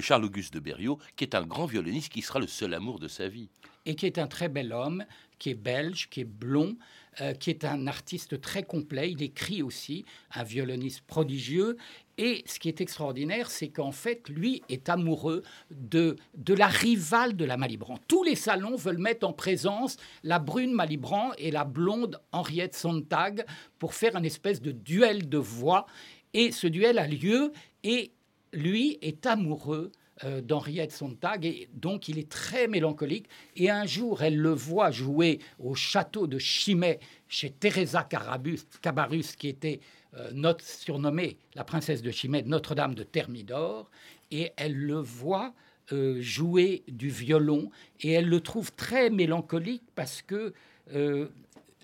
Charles-Auguste 0.00 0.54
de 0.54 0.60
Berriot, 0.60 0.98
qui 1.16 1.24
est 1.24 1.34
un 1.34 1.42
grand 1.42 1.66
violoniste 1.66 2.10
qui 2.10 2.22
sera 2.22 2.38
le 2.38 2.46
seul 2.46 2.74
amour 2.74 2.98
de 2.98 3.08
sa 3.08 3.28
vie. 3.28 3.50
Et 3.86 3.94
qui 3.94 4.06
est 4.06 4.18
un 4.18 4.26
très 4.26 4.48
bel 4.48 4.72
homme, 4.72 5.04
qui 5.38 5.50
est 5.50 5.54
belge, 5.54 6.08
qui 6.10 6.20
est 6.20 6.24
blond, 6.24 6.76
euh, 7.20 7.32
qui 7.32 7.50
est 7.50 7.64
un 7.64 7.86
artiste 7.86 8.40
très 8.40 8.62
complet. 8.62 9.10
Il 9.10 9.22
écrit 9.22 9.62
aussi, 9.62 10.04
un 10.34 10.44
violoniste 10.44 11.00
prodigieux. 11.02 11.76
Et 12.16 12.42
ce 12.46 12.58
qui 12.58 12.68
est 12.68 12.80
extraordinaire, 12.80 13.50
c'est 13.50 13.68
qu'en 13.68 13.92
fait, 13.92 14.28
lui 14.28 14.62
est 14.68 14.88
amoureux 14.88 15.42
de, 15.70 16.16
de 16.36 16.54
la 16.54 16.66
rivale 16.66 17.36
de 17.36 17.44
la 17.44 17.56
Malibran. 17.56 17.98
Tous 18.08 18.22
les 18.22 18.34
salons 18.34 18.76
veulent 18.76 18.98
mettre 18.98 19.26
en 19.26 19.32
présence 19.32 19.96
la 20.22 20.38
brune 20.38 20.72
Malibran 20.72 21.32
et 21.38 21.50
la 21.50 21.64
blonde 21.64 22.20
Henriette 22.32 22.74
Sontag 22.74 23.44
pour 23.78 23.94
faire 23.94 24.16
un 24.16 24.22
espèce 24.22 24.60
de 24.60 24.72
duel 24.72 25.28
de 25.28 25.38
voix. 25.38 25.86
Et 26.34 26.52
ce 26.52 26.66
duel 26.66 26.98
a 26.98 27.06
lieu 27.06 27.52
et 27.82 28.12
lui 28.52 28.98
est 29.02 29.26
amoureux 29.26 29.92
euh, 30.24 30.40
d'Henriette 30.40 30.92
Sontag, 30.92 31.46
et 31.46 31.68
donc 31.74 32.08
il 32.08 32.18
est 32.18 32.28
très 32.28 32.66
mélancolique. 32.66 33.26
Et 33.56 33.70
un 33.70 33.86
jour, 33.86 34.22
elle 34.22 34.36
le 34.36 34.50
voit 34.50 34.90
jouer 34.90 35.38
au 35.58 35.74
château 35.74 36.26
de 36.26 36.38
Chimay 36.38 36.98
chez 37.28 37.50
Teresa 37.50 38.02
Carabus, 38.02 38.60
Cabarus, 38.82 39.36
qui 39.36 39.48
était 39.48 39.80
euh, 40.16 40.30
notre, 40.32 40.64
surnommée 40.64 41.36
la 41.54 41.62
princesse 41.62 42.02
de 42.02 42.10
Chimay, 42.10 42.42
Notre-Dame 42.42 42.94
de 42.94 43.04
Thermidor, 43.04 43.90
et 44.30 44.52
elle 44.56 44.76
le 44.76 44.98
voit 44.98 45.54
euh, 45.92 46.20
jouer 46.20 46.82
du 46.88 47.10
violon, 47.10 47.70
et 48.00 48.10
elle 48.10 48.28
le 48.28 48.40
trouve 48.40 48.72
très 48.72 49.10
mélancolique 49.10 49.84
parce 49.94 50.22
que 50.22 50.52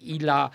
il 0.03 0.31
a 0.31 0.51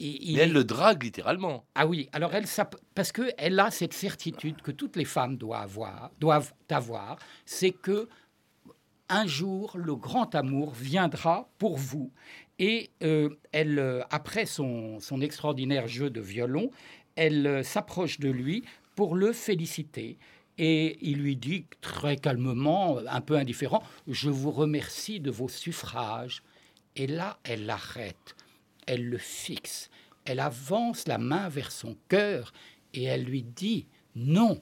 Mais 0.00 0.34
elle 0.34 0.50
est... 0.50 0.52
le 0.52 0.64
drague 0.64 1.02
littéralement. 1.02 1.64
Ah 1.74 1.86
oui, 1.86 2.08
alors 2.12 2.34
elle, 2.34 2.46
parce 2.94 3.12
qu'elle 3.12 3.58
a 3.58 3.70
cette 3.70 3.94
certitude 3.94 4.62
que 4.62 4.70
toutes 4.70 4.96
les 4.96 5.04
femmes 5.04 5.36
doivent 5.36 5.62
avoir, 5.62 6.10
doivent 6.20 6.52
avoir 6.70 7.18
c'est 7.44 7.72
que 7.72 8.08
un 9.10 9.26
jour, 9.26 9.76
le 9.76 9.96
grand 9.96 10.34
amour 10.34 10.72
viendra 10.72 11.48
pour 11.58 11.78
vous. 11.78 12.12
Et 12.58 12.90
euh, 13.02 13.30
elle, 13.52 13.78
euh, 13.78 14.02
après 14.10 14.44
son, 14.44 15.00
son, 15.00 15.20
extraordinaire 15.20 15.88
jeu 15.88 16.10
de 16.10 16.20
violon, 16.20 16.70
elle 17.16 17.46
euh, 17.46 17.62
s'approche 17.62 18.20
de 18.20 18.28
lui 18.28 18.64
pour 18.96 19.16
le 19.16 19.32
féliciter. 19.32 20.18
Et 20.58 20.98
il 21.00 21.18
lui 21.18 21.36
dit 21.36 21.66
très 21.80 22.16
calmement, 22.16 22.98
un 23.08 23.20
peu 23.20 23.36
indifférent, 23.36 23.82
Je 24.08 24.28
vous 24.28 24.50
remercie 24.50 25.20
de 25.20 25.30
vos 25.30 25.48
suffrages. 25.48 26.42
Et 26.96 27.06
là, 27.06 27.38
elle 27.44 27.64
l'arrête 27.64 28.36
elle 28.88 29.08
le 29.08 29.18
fixe, 29.18 29.90
elle 30.24 30.40
avance 30.40 31.06
la 31.06 31.18
main 31.18 31.48
vers 31.48 31.70
son 31.70 31.96
cœur 32.08 32.52
et 32.94 33.04
elle 33.04 33.24
lui 33.24 33.42
dit 33.42 33.86
Non, 34.16 34.60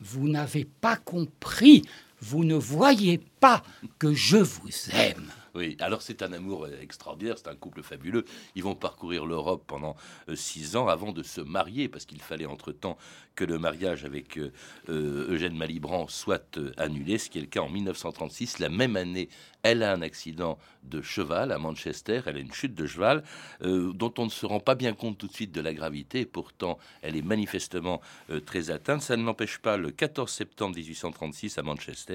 vous 0.00 0.28
n'avez 0.28 0.64
pas 0.64 0.96
compris 0.96 1.82
vous 2.20 2.44
ne 2.44 2.54
voyez 2.54 3.18
pas 3.40 3.62
que 3.98 4.12
je 4.14 4.38
vous 4.38 4.70
aime. 4.92 5.30
Oui, 5.56 5.74
alors 5.80 6.02
c'est 6.02 6.20
un 6.20 6.34
amour 6.34 6.68
extraordinaire, 6.68 7.38
c'est 7.38 7.48
un 7.48 7.54
couple 7.54 7.82
fabuleux. 7.82 8.26
Ils 8.56 8.62
vont 8.62 8.74
parcourir 8.74 9.24
l'Europe 9.24 9.64
pendant 9.66 9.96
euh, 10.28 10.36
six 10.36 10.76
ans 10.76 10.86
avant 10.86 11.12
de 11.12 11.22
se 11.22 11.40
marier, 11.40 11.88
parce 11.88 12.04
qu'il 12.04 12.20
fallait 12.20 12.44
entre-temps 12.44 12.98
que 13.34 13.44
le 13.44 13.58
mariage 13.58 14.04
avec 14.04 14.36
euh, 14.36 14.52
euh, 14.90 15.30
Eugène 15.30 15.56
Malibran 15.56 16.08
soit 16.08 16.58
annulé, 16.76 17.16
ce 17.16 17.30
qui 17.30 17.38
est 17.38 17.40
le 17.40 17.46
cas 17.46 17.60
en 17.60 17.70
1936. 17.70 18.58
La 18.58 18.68
même 18.68 18.96
année, 18.96 19.30
elle 19.62 19.82
a 19.82 19.92
un 19.92 20.02
accident 20.02 20.58
de 20.82 21.00
cheval 21.00 21.50
à 21.50 21.58
Manchester, 21.58 22.20
elle 22.26 22.36
a 22.36 22.40
une 22.40 22.52
chute 22.52 22.74
de 22.74 22.86
cheval 22.86 23.24
dont 23.60 24.14
on 24.18 24.26
ne 24.26 24.30
se 24.30 24.46
rend 24.46 24.60
pas 24.60 24.76
bien 24.76 24.92
compte 24.92 25.18
tout 25.18 25.26
de 25.26 25.32
suite 25.32 25.50
de 25.50 25.60
la 25.60 25.74
gravité, 25.74 26.24
pourtant 26.24 26.78
elle 27.02 27.16
est 27.16 27.22
manifestement 27.22 28.00
très 28.44 28.70
atteinte. 28.70 29.02
Ça 29.02 29.16
ne 29.16 29.24
l'empêche 29.24 29.58
pas, 29.58 29.76
le 29.76 29.90
14 29.90 30.30
septembre 30.30 30.76
1836 30.76 31.58
à 31.58 31.62
Manchester, 31.62 32.05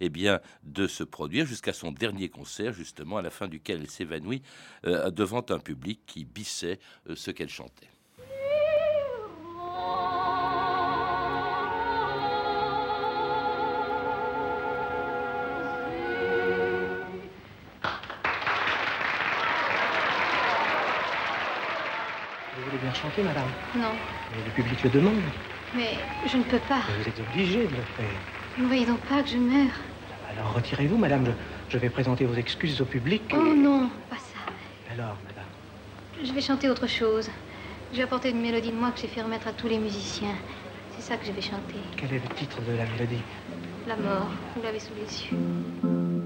eh 0.00 0.08
bien, 0.08 0.40
de 0.62 0.86
se 0.86 1.04
produire 1.04 1.46
jusqu'à 1.46 1.72
son 1.72 1.92
dernier 1.92 2.28
concert, 2.28 2.72
justement, 2.72 3.16
à 3.18 3.22
la 3.22 3.30
fin 3.30 3.48
duquel 3.48 3.80
elle 3.80 3.90
s'évanouit 3.90 4.42
euh, 4.86 5.10
devant 5.10 5.44
un 5.50 5.58
public 5.58 6.00
qui 6.06 6.24
bissait 6.24 6.78
euh, 7.08 7.16
ce 7.16 7.30
qu'elle 7.30 7.48
chantait. 7.48 7.88
Vous 22.56 22.64
voulez 22.64 22.78
bien 22.78 22.92
chanter, 22.92 23.22
madame? 23.22 23.48
Non, 23.76 23.92
Mais 24.36 24.44
le 24.44 24.50
public 24.50 24.82
le 24.84 24.90
demande. 24.90 25.20
mais 25.74 25.96
je 26.26 26.36
ne 26.36 26.42
peux 26.42 26.58
pas. 26.68 26.82
Mais 26.88 27.02
vous 27.02 27.08
êtes 27.08 27.20
obligé 27.20 27.58
de 27.66 27.70
le 27.76 27.82
faire. 27.96 28.41
Ne 28.58 28.66
voyez 28.66 28.86
donc 28.86 29.00
pas 29.00 29.22
que 29.22 29.28
je 29.30 29.38
meurs. 29.38 29.70
Alors 30.30 30.52
retirez-vous, 30.54 30.96
madame. 30.96 31.24
Je, 31.26 31.32
je 31.74 31.78
vais 31.78 31.90
présenter 31.90 32.24
vos 32.24 32.34
excuses 32.34 32.80
au 32.80 32.84
public. 32.84 33.22
et- 33.30 33.34
Oh 33.36 33.54
non, 33.54 33.88
pas 34.10 34.16
ça. 34.16 34.92
Alors, 34.92 35.16
madame. 35.26 35.44
Je 36.22 36.32
vais 36.32 36.40
chanter 36.40 36.68
autre 36.68 36.86
chose. 36.86 37.30
Je 37.92 37.96
vais 37.98 38.02
apporter 38.04 38.30
une 38.30 38.40
mélodie 38.40 38.70
de 38.70 38.76
moi 38.76 38.90
que 38.90 39.00
j'ai 39.00 39.08
fait 39.08 39.22
remettre 39.22 39.48
à 39.48 39.52
tous 39.52 39.68
les 39.68 39.78
musiciens. 39.78 40.34
C'est 40.96 41.02
ça 41.02 41.16
que 41.16 41.26
je 41.26 41.32
vais 41.32 41.40
chanter. 41.42 41.76
Quel 41.96 42.12
est 42.12 42.22
le 42.28 42.34
titre 42.34 42.58
de 42.62 42.76
la 42.76 42.84
mélodie? 42.86 43.22
La 43.86 43.96
mort, 43.96 44.28
vous 44.56 44.62
l'avez 44.62 44.78
sous 44.78 44.92
les 44.94 45.02
yeux. 45.36 46.21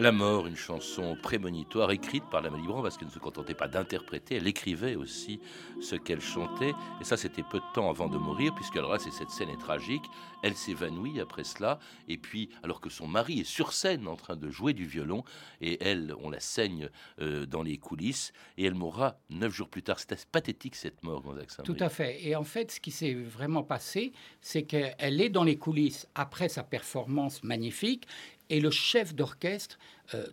La 0.00 0.12
mort, 0.12 0.46
une 0.46 0.56
chanson 0.56 1.14
prémonitoire 1.14 1.90
écrite 1.90 2.24
par 2.30 2.40
la 2.40 2.48
Malibran 2.48 2.80
parce 2.80 2.96
qu'elle 2.96 3.08
ne 3.08 3.12
se 3.12 3.18
contentait 3.18 3.52
pas 3.52 3.68
d'interpréter, 3.68 4.36
elle 4.36 4.46
écrivait 4.46 4.96
aussi 4.96 5.40
ce 5.82 5.94
qu'elle 5.94 6.22
chantait. 6.22 6.72
Et 7.02 7.04
ça, 7.04 7.18
c'était 7.18 7.42
peu 7.42 7.58
de 7.58 7.72
temps 7.74 7.90
avant 7.90 8.08
de 8.08 8.16
mourir, 8.16 8.54
puisque 8.54 8.78
alors 8.78 8.98
c'est 8.98 9.10
cette 9.10 9.28
scène 9.28 9.50
est 9.50 9.60
tragique. 9.60 10.04
Elle 10.42 10.54
s'évanouit 10.54 11.20
après 11.20 11.44
cela, 11.44 11.78
et 12.08 12.16
puis 12.16 12.48
alors 12.62 12.80
que 12.80 12.88
son 12.88 13.06
mari 13.06 13.40
est 13.40 13.44
sur 13.44 13.74
scène 13.74 14.08
en 14.08 14.16
train 14.16 14.36
de 14.36 14.48
jouer 14.48 14.72
du 14.72 14.86
violon, 14.86 15.22
et 15.60 15.76
elle, 15.86 16.14
on 16.22 16.30
la 16.30 16.40
saigne 16.40 16.88
euh, 17.20 17.44
dans 17.44 17.62
les 17.62 17.76
coulisses, 17.76 18.32
et 18.56 18.64
elle 18.64 18.74
mourra 18.74 19.18
neuf 19.28 19.52
jours 19.52 19.68
plus 19.68 19.82
tard. 19.82 20.00
C'était 20.00 20.16
pathétique 20.32 20.76
cette 20.76 21.02
mort, 21.02 21.20
Gonzague 21.20 21.48
Tout 21.62 21.76
à 21.78 21.90
fait. 21.90 22.26
Et 22.26 22.36
en 22.36 22.44
fait, 22.44 22.70
ce 22.70 22.80
qui 22.80 22.90
s'est 22.90 23.12
vraiment 23.12 23.64
passé, 23.64 24.14
c'est 24.40 24.62
qu'elle 24.62 25.20
est 25.20 25.28
dans 25.28 25.44
les 25.44 25.58
coulisses 25.58 26.08
après 26.14 26.48
sa 26.48 26.62
performance 26.62 27.44
magnifique. 27.44 28.06
Et 28.50 28.60
le 28.60 28.70
chef 28.70 29.14
d'orchestre, 29.14 29.78
euh, 30.14 30.26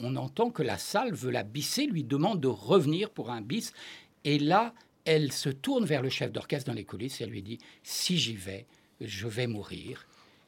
on 0.00 0.16
entend 0.16 0.50
que 0.50 0.62
la 0.62 0.78
salle 0.78 1.12
veut 1.12 1.30
la 1.30 1.42
bisser, 1.42 1.86
lui 1.86 2.04
demande 2.04 2.40
de 2.40 2.48
revenir 2.48 3.10
pour 3.10 3.30
un 3.30 3.42
bis. 3.42 3.72
Et 4.24 4.38
là, 4.38 4.72
elle 5.04 5.32
se 5.32 5.48
tourne 5.50 5.84
vers 5.84 6.00
le 6.02 6.08
chef 6.08 6.32
d'orchestre 6.32 6.68
dans 6.70 6.76
les 6.76 6.84
coulisses 6.84 7.20
et 7.20 7.24
elle 7.24 7.30
lui 7.30 7.42
dit 7.42 7.58
Si 7.82 8.16
j'y 8.18 8.34
vais, 8.36 8.66
je 9.00 9.26
vais 9.28 9.46
mourir. 9.46 10.06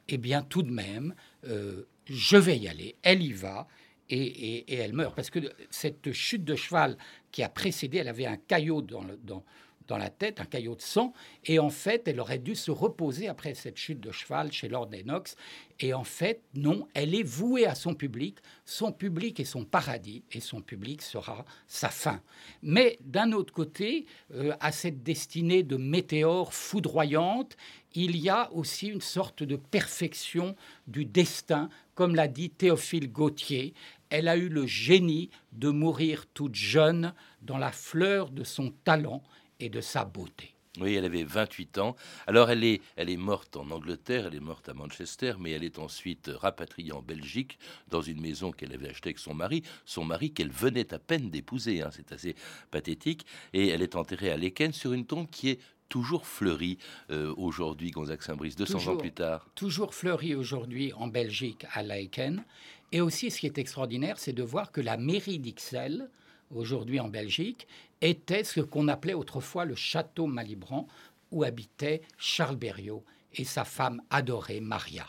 Eh 0.09 0.17
bien, 0.17 0.43
tout 0.43 0.63
de 0.63 0.71
même, 0.71 1.15
euh, 1.47 1.83
je 2.07 2.37
vais 2.39 2.57
y 2.57 2.67
aller. 2.69 2.97
Elle 3.03 3.23
y 3.23 3.33
va 3.33 3.69
et, 4.09 4.17
et- 4.23 4.73
et 4.73 4.77
elle 4.77 4.95
meurt. 4.95 5.15
Parce 5.15 5.29
que 5.29 5.41
cette 5.71 6.13
chute 6.13 6.45
de 6.45 6.55
cheval 6.55 6.97
qui 7.31 7.43
a 7.43 7.49
précédé, 7.51 7.99
elle 7.99 8.09
avait 8.09 8.27
un 8.27 8.39
caillot 8.39 8.81
dans, 8.81 9.03
le- 9.03 9.19
dans, 9.23 9.45
dans 9.89 9.99
la 9.99 10.11
tête, 10.11 10.41
un 10.41 10.45
caillot 10.45 10.77
de 10.77 10.83
sang. 10.83 11.13
Et 11.45 11.59
en 11.59 11.71
fait, 11.71 12.07
elle 12.07 12.21
aurait 12.21 12.39
dû 12.39 12.55
se 12.55 12.71
reposer 12.71 13.27
après 13.27 13.55
cette 13.55 13.79
chute 13.79 14.01
de 14.01 14.13
cheval 14.13 14.53
chez 14.53 14.69
Lord 14.69 14.91
Lennox. 14.91 15.35
Et 15.81 15.95
en 15.95 16.05
fait, 16.05 16.43
non, 16.55 16.87
elle 16.95 17.15
est 17.15 17.23
vouée 17.23 17.67
à 17.67 17.75
son 17.75 17.95
public. 17.95 18.39
Son 18.65 18.93
public 18.93 19.41
est 19.41 19.45
son 19.45 19.65
paradis 19.65 20.23
et 20.33 20.41
son 20.41 20.61
public 20.61 21.03
sera 21.03 21.45
sa 21.67 21.89
fin. 21.89 22.21
Mais 22.63 22.99
d'un 23.01 23.33
autre 23.33 23.53
côté, 23.53 24.07
euh, 24.35 24.55
à 24.61 24.73
cette 24.73 25.03
destinée 25.03 25.63
de 25.63 25.77
météore 25.77 26.53
foudroyante, 26.53 27.57
il 27.95 28.17
y 28.17 28.29
a 28.29 28.53
aussi 28.53 28.89
une 28.89 29.01
sorte 29.01 29.43
de 29.43 29.57
perfection 29.57 30.55
du 30.87 31.05
destin, 31.05 31.71
comme 31.95 32.15
l'a 32.15 32.29
dit 32.29 32.51
Théophile 32.51 33.11
Gautier. 33.11 33.75
Elle 34.11 34.29
a 34.29 34.37
eu 34.37 34.49
le 34.49 34.67
génie 34.67 35.31
de 35.53 35.71
mourir 35.71 36.27
toute 36.35 36.55
jeune 36.55 37.15
dans 37.43 37.59
la 37.59 37.73
fleur 37.73 38.31
de 38.31 38.45
son 38.45 38.73
talent 38.85 39.23
et 39.61 39.69
de 39.69 39.81
sa 39.81 40.05
beauté. 40.05 40.55
Oui, 40.81 40.95
elle 40.95 41.07
avait 41.07 41.25
28 41.25 41.79
ans. 41.79 41.97
Alors 42.29 42.51
elle 42.51 42.63
est, 42.63 42.81
elle 42.95 43.11
est 43.11 43.17
morte 43.17 43.57
en 43.57 43.69
Angleterre, 43.71 44.27
elle 44.27 44.37
est 44.37 44.41
morte 44.41 44.69
à 44.69 44.75
Manchester, 44.75 45.33
mais 45.41 45.51
elle 45.51 45.65
est 45.65 45.79
ensuite 45.81 46.31
rapatriée 46.33 46.93
en 46.93 47.03
Belgique 47.03 47.59
dans 47.89 48.01
une 48.03 48.21
maison 48.21 48.53
qu'elle 48.53 48.73
avait 48.73 48.89
achetée 48.91 49.09
avec 49.09 49.19
son 49.19 49.35
mari, 49.35 49.65
son 49.85 50.05
mari 50.05 50.31
qu'elle 50.33 50.51
venait 50.53 50.95
à 50.95 51.01
peine 51.01 51.31
d'épouser. 51.31 51.83
hein, 51.83 51.91
c'est 51.93 52.13
assez 52.13 52.37
pathétique. 52.71 53.27
Et 53.55 53.69
elle 53.69 53.83
est 53.83 53.97
enterrée 53.97 54.31
à 54.31 54.37
Laeken 54.37 54.73
sur 54.73 54.93
une 54.93 55.05
tombe 55.05 55.29
qui 55.31 55.49
est 55.51 55.61
toujours 55.89 56.27
fleurie 56.27 56.79
euh, 57.11 57.35
aujourd'hui, 57.37 57.91
Gonzague 57.91 58.23
Saint-Brice, 58.23 58.55
200 58.55 58.75
ans 58.75 58.79
Toujours. 58.79 58.99
plus 58.99 59.13
tard. 59.13 59.49
toujours 59.57 59.95
fleuri 59.95 60.35
aujourd'hui 60.37 60.93
en 60.93 61.09
Belgique 61.09 61.65
à 61.73 61.83
Laeken. 61.83 62.45
Et 62.93 63.01
aussi, 63.01 63.31
ce 63.33 63.41
qui 63.41 63.47
est 63.47 63.59
extraordinaire, 63.59 64.19
c'est 64.19 64.33
de 64.35 64.43
voir 64.43 64.71
que 64.71 64.81
la 64.81 64.97
mairie 64.97 65.39
d'Ixelles, 65.39 66.09
aujourd'hui 66.55 67.01
en 67.01 67.09
Belgique, 67.09 67.67
était 68.01 68.45
ce 68.45 68.61
qu'on 68.61 68.89
appelait 68.89 69.15
autrefois 69.15 69.65
le 69.65 69.75
château 69.75 70.27
Malibran, 70.27 70.87
où 71.31 71.45
habitait 71.45 72.03
Charles 72.17 72.57
Berriot 72.57 73.05
et 73.35 73.45
sa 73.45 73.65
femme 73.65 74.03
adorée, 74.11 74.61
Maria. 74.61 75.07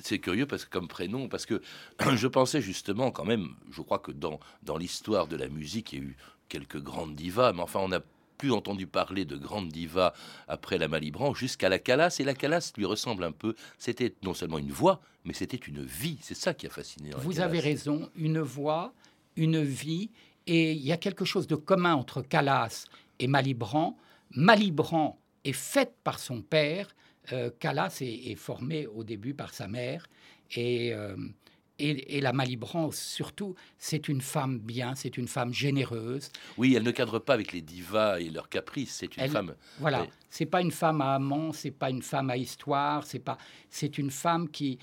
C'est 0.00 0.18
curieux 0.18 0.46
parce 0.46 0.64
que 0.64 0.70
comme 0.70 0.88
prénom, 0.88 1.28
parce 1.28 1.46
que 1.46 1.62
je 2.16 2.26
pensais 2.26 2.60
justement 2.60 3.10
quand 3.10 3.24
même, 3.24 3.54
je 3.70 3.82
crois 3.82 4.00
que 4.00 4.10
dans, 4.10 4.40
dans 4.62 4.76
l'histoire 4.76 5.28
de 5.28 5.36
la 5.36 5.48
musique, 5.48 5.92
il 5.92 5.98
y 5.98 6.02
a 6.02 6.04
eu 6.04 6.16
quelques 6.48 6.80
grandes 6.80 7.14
divas, 7.14 7.52
mais 7.52 7.62
enfin 7.62 7.80
on 7.80 7.88
n'a 7.88 8.00
plus 8.36 8.50
entendu 8.50 8.88
parler 8.88 9.24
de 9.24 9.36
grandes 9.36 9.68
divas 9.68 10.12
après 10.48 10.76
la 10.76 10.88
Malibran 10.88 11.32
jusqu'à 11.34 11.68
la 11.68 11.78
Calas, 11.78 12.16
et 12.18 12.24
la 12.24 12.34
Calas 12.34 12.72
lui 12.76 12.84
ressemble 12.84 13.22
un 13.22 13.30
peu. 13.30 13.54
C'était 13.78 14.14
non 14.24 14.34
seulement 14.34 14.58
une 14.58 14.72
voix, 14.72 15.00
mais 15.24 15.32
c'était 15.32 15.56
une 15.56 15.84
vie. 15.84 16.18
C'est 16.20 16.34
ça 16.34 16.52
qui 16.52 16.66
a 16.66 16.70
fasciné. 16.70 17.10
Vous 17.18 17.38
avez 17.38 17.60
raison, 17.60 18.10
une 18.16 18.40
voix, 18.40 18.92
une 19.36 19.62
vie, 19.62 20.10
et 20.46 20.72
il 20.72 20.82
y 20.82 20.92
a 20.92 20.96
quelque 20.96 21.24
chose 21.24 21.46
de 21.46 21.54
commun 21.56 21.94
entre 21.94 22.22
Calas 22.22 22.86
et 23.18 23.26
Malibran. 23.26 23.96
Malibran 24.30 25.18
est 25.44 25.52
faite 25.52 25.94
par 26.04 26.18
son 26.18 26.42
père, 26.42 26.88
euh, 27.32 27.50
Calas 27.60 27.98
est, 28.00 28.30
est 28.30 28.34
formé 28.36 28.86
au 28.86 29.04
début 29.04 29.34
par 29.34 29.54
sa 29.54 29.68
mère, 29.68 30.06
et, 30.54 30.92
euh, 30.94 31.16
et, 31.78 32.16
et 32.16 32.20
la 32.20 32.32
Malibran 32.32 32.90
surtout, 32.90 33.54
c'est 33.78 34.08
une 34.08 34.20
femme 34.20 34.58
bien, 34.58 34.94
c'est 34.94 35.16
une 35.16 35.28
femme 35.28 35.52
généreuse. 35.52 36.30
Oui, 36.56 36.74
elle 36.76 36.82
ne 36.82 36.90
cadre 36.90 37.18
pas 37.18 37.34
avec 37.34 37.52
les 37.52 37.60
divas 37.62 38.18
et 38.20 38.30
leurs 38.30 38.48
caprices. 38.48 38.94
C'est 38.96 39.16
une 39.16 39.22
Elle- 39.24 39.30
femme. 39.30 39.54
Voilà, 39.78 40.02
Oui. 40.02 40.08
c'est 40.30 40.46
pas 40.46 40.60
une 40.60 40.70
femme 40.72 41.00
à 41.00 41.14
amant, 41.14 41.52
c'est 41.52 41.70
pas 41.70 41.90
une 41.90 42.02
femme 42.02 42.30
à 42.30 42.36
histoire, 42.36 43.04
c'est 43.04 43.18
pas, 43.18 43.38
c'est 43.70 43.98
une 43.98 44.10
femme 44.10 44.48
qui, 44.48 44.78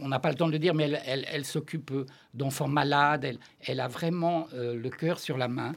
on 0.00 0.08
n'a 0.08 0.18
pas 0.18 0.30
le 0.30 0.34
temps 0.34 0.46
de 0.46 0.52
le 0.52 0.58
dire, 0.58 0.74
mais 0.74 0.90
elle, 1.06 1.44
s'occupe 1.44 1.92
d'enfants 2.34 2.68
malades, 2.68 3.24
elle, 3.24 3.38
elle 3.60 3.80
a 3.80 3.88
vraiment 3.88 4.46
euh, 4.54 4.74
le 4.74 4.90
cœur 4.90 5.18
sur 5.18 5.36
la 5.36 5.48
main 5.48 5.72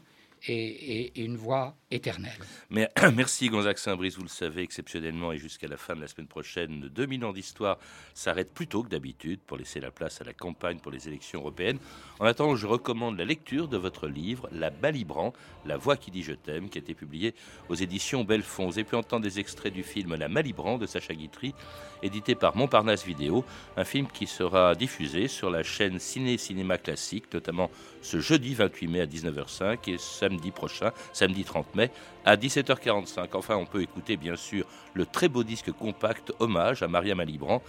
et, 0.48 0.54
et- 0.56 1.20
et 1.20 1.24
une 1.24 1.38
voix 1.38 1.76
éternelle. 1.92 2.32
Mais 2.70 2.90
merci 3.16 3.50
Gonzague 3.50 3.78
Saint-Brice, 3.78 4.16
vous 4.18 4.24
le 4.24 4.28
savez 4.30 4.62
exceptionnellement 4.64 5.32
et 5.32 5.38
jusqu'à 5.38 5.68
la 5.68 5.78
fin 5.78 5.96
de 5.96 6.02
la 6.02 6.08
semaine 6.08 6.28
prochaine, 6.28 6.90
2000 6.94 7.24
ans 7.26 7.34
d'histoire 7.34 7.78
s'arrête 8.14 8.52
plus 8.54 8.68
tôt 8.68 8.84
que 8.84 8.90
d'habitude 8.90 9.40
pour 9.46 9.58
laisser 9.58 9.80
la 9.80 9.92
place 9.92 10.20
à 10.22 10.24
la 10.24 10.34
campagne 10.34 10.80
pour 10.80 10.92
les 10.92 11.08
élections 11.08 11.40
européennes. 11.40 11.78
En 12.20 12.26
attendant, 12.26 12.56
je 12.56 12.68
recommande 12.68 13.18
la 13.18 13.26
lecture 13.26 13.68
de 13.68 13.78
votre 13.78 14.08
livre 14.08 14.50
La 14.52 14.70
Balibran, 14.70 15.34
La 15.66 15.78
voix 15.78 15.98
qui 15.98 16.12
dit 16.12 16.24
je 16.24 16.34
t'aime, 16.34 16.70
qui 16.70 16.78
a 16.78 16.82
été 16.82 16.94
publié 16.94 17.34
aux 17.70 17.76
éditions 17.76 18.24
Belfond. 18.24 18.66
Vous 18.68 18.74
avez 18.74 18.84
pu 18.84 18.96
entendre 18.96 19.24
des 19.24 19.40
extraits 19.40 19.74
du 19.74 19.84
film 19.84 20.16
La 20.16 20.28
Malibran 20.30 20.78
de 20.78 20.86
Sacha 20.88 21.14
Guitry, 21.14 21.54
édité 22.02 22.36
par 22.36 22.56
Montparnasse 22.56 23.06
Vidéo, 23.06 23.46
un 23.78 23.84
film 23.86 24.08
qui 24.08 24.28
sera 24.28 24.76
diffusé 24.76 25.28
sur 25.28 25.50
la 25.50 25.64
chaîne 25.64 26.00
Ciné 26.00 26.38
Cinéma 26.38 26.78
Classique, 26.78 27.32
notamment 27.34 27.70
ce 28.04 28.20
jeudi 28.20 28.54
28 28.54 28.88
mai 28.88 29.02
à 29.02 29.06
19h05 29.06 29.90
et 29.90 29.98
samedi 29.98 30.52
prochain, 30.52 30.92
samedi 31.14 31.44
30 31.44 31.74
mai, 31.76 31.90
à 32.26 32.36
17h45. 32.36 33.30
Enfin, 33.34 33.56
on 33.56 33.66
peut 33.66 33.82
écouter 33.82 34.18
bien 34.18 34.36
sûr 34.36 34.66
le 34.94 35.06
très 35.06 35.30
beau 35.30 35.44
disque 35.44 35.72
compact 35.72 36.32
Hommage 36.40 36.84
à 36.84 36.88
Maria 36.88 37.16
Malibran 37.16 37.62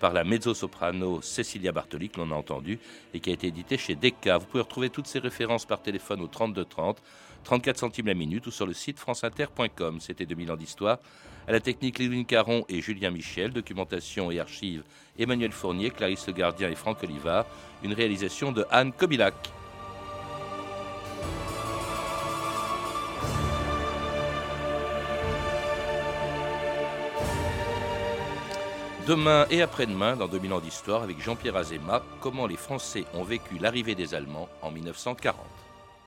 par 0.00 0.12
la 0.12 0.24
mezzo-soprano 0.24 1.22
Cecilia 1.22 1.70
Bartoli, 1.70 2.08
que 2.08 2.20
l'on 2.20 2.32
a 2.32 2.34
entendu, 2.34 2.80
et 3.14 3.20
qui 3.20 3.30
a 3.30 3.34
été 3.34 3.46
édité 3.46 3.78
chez 3.78 3.94
Decca. 3.94 4.38
Vous 4.38 4.46
pouvez 4.46 4.62
retrouver 4.62 4.90
toutes 4.90 5.06
ces 5.06 5.20
références 5.20 5.64
par 5.64 5.80
téléphone 5.80 6.20
au 6.22 6.26
32 6.26 6.64
30, 6.64 7.00
34 7.44 7.78
centimes 7.78 8.06
la 8.06 8.14
minute 8.14 8.46
ou 8.46 8.50
sur 8.50 8.66
le 8.66 8.72
site 8.72 8.98
franceinter.com. 8.98 10.00
C'était 10.00 10.26
2000 10.26 10.50
ans 10.50 10.56
d'histoire. 10.56 10.98
À 11.46 11.52
la 11.52 11.60
technique, 11.60 11.98
Lévin 11.98 12.24
Caron 12.24 12.64
et 12.68 12.80
Julien 12.80 13.10
Michel. 13.10 13.52
Documentation 13.52 14.30
et 14.30 14.40
archives, 14.40 14.82
Emmanuel 15.18 15.52
Fournier, 15.52 15.90
Clarisse 15.90 16.26
Le 16.26 16.32
Gardien 16.32 16.68
et 16.68 16.74
Franck 16.74 17.02
Olivard. 17.04 17.46
Une 17.84 17.92
réalisation 17.92 18.50
de 18.50 18.64
Anne 18.70 18.92
Kobilac. 18.92 19.34
Demain 29.06 29.46
et 29.50 29.62
après-demain, 29.62 30.14
dans 30.14 30.28
2000 30.28 30.52
ans 30.52 30.60
d'histoire, 30.60 31.02
avec 31.02 31.20
Jean-Pierre 31.20 31.56
Azéma, 31.56 32.04
comment 32.20 32.46
les 32.46 32.56
Français 32.56 33.04
ont 33.14 33.24
vécu 33.24 33.58
l'arrivée 33.58 33.96
des 33.96 34.14
Allemands 34.14 34.48
en 34.62 34.70
1940. 34.70 35.61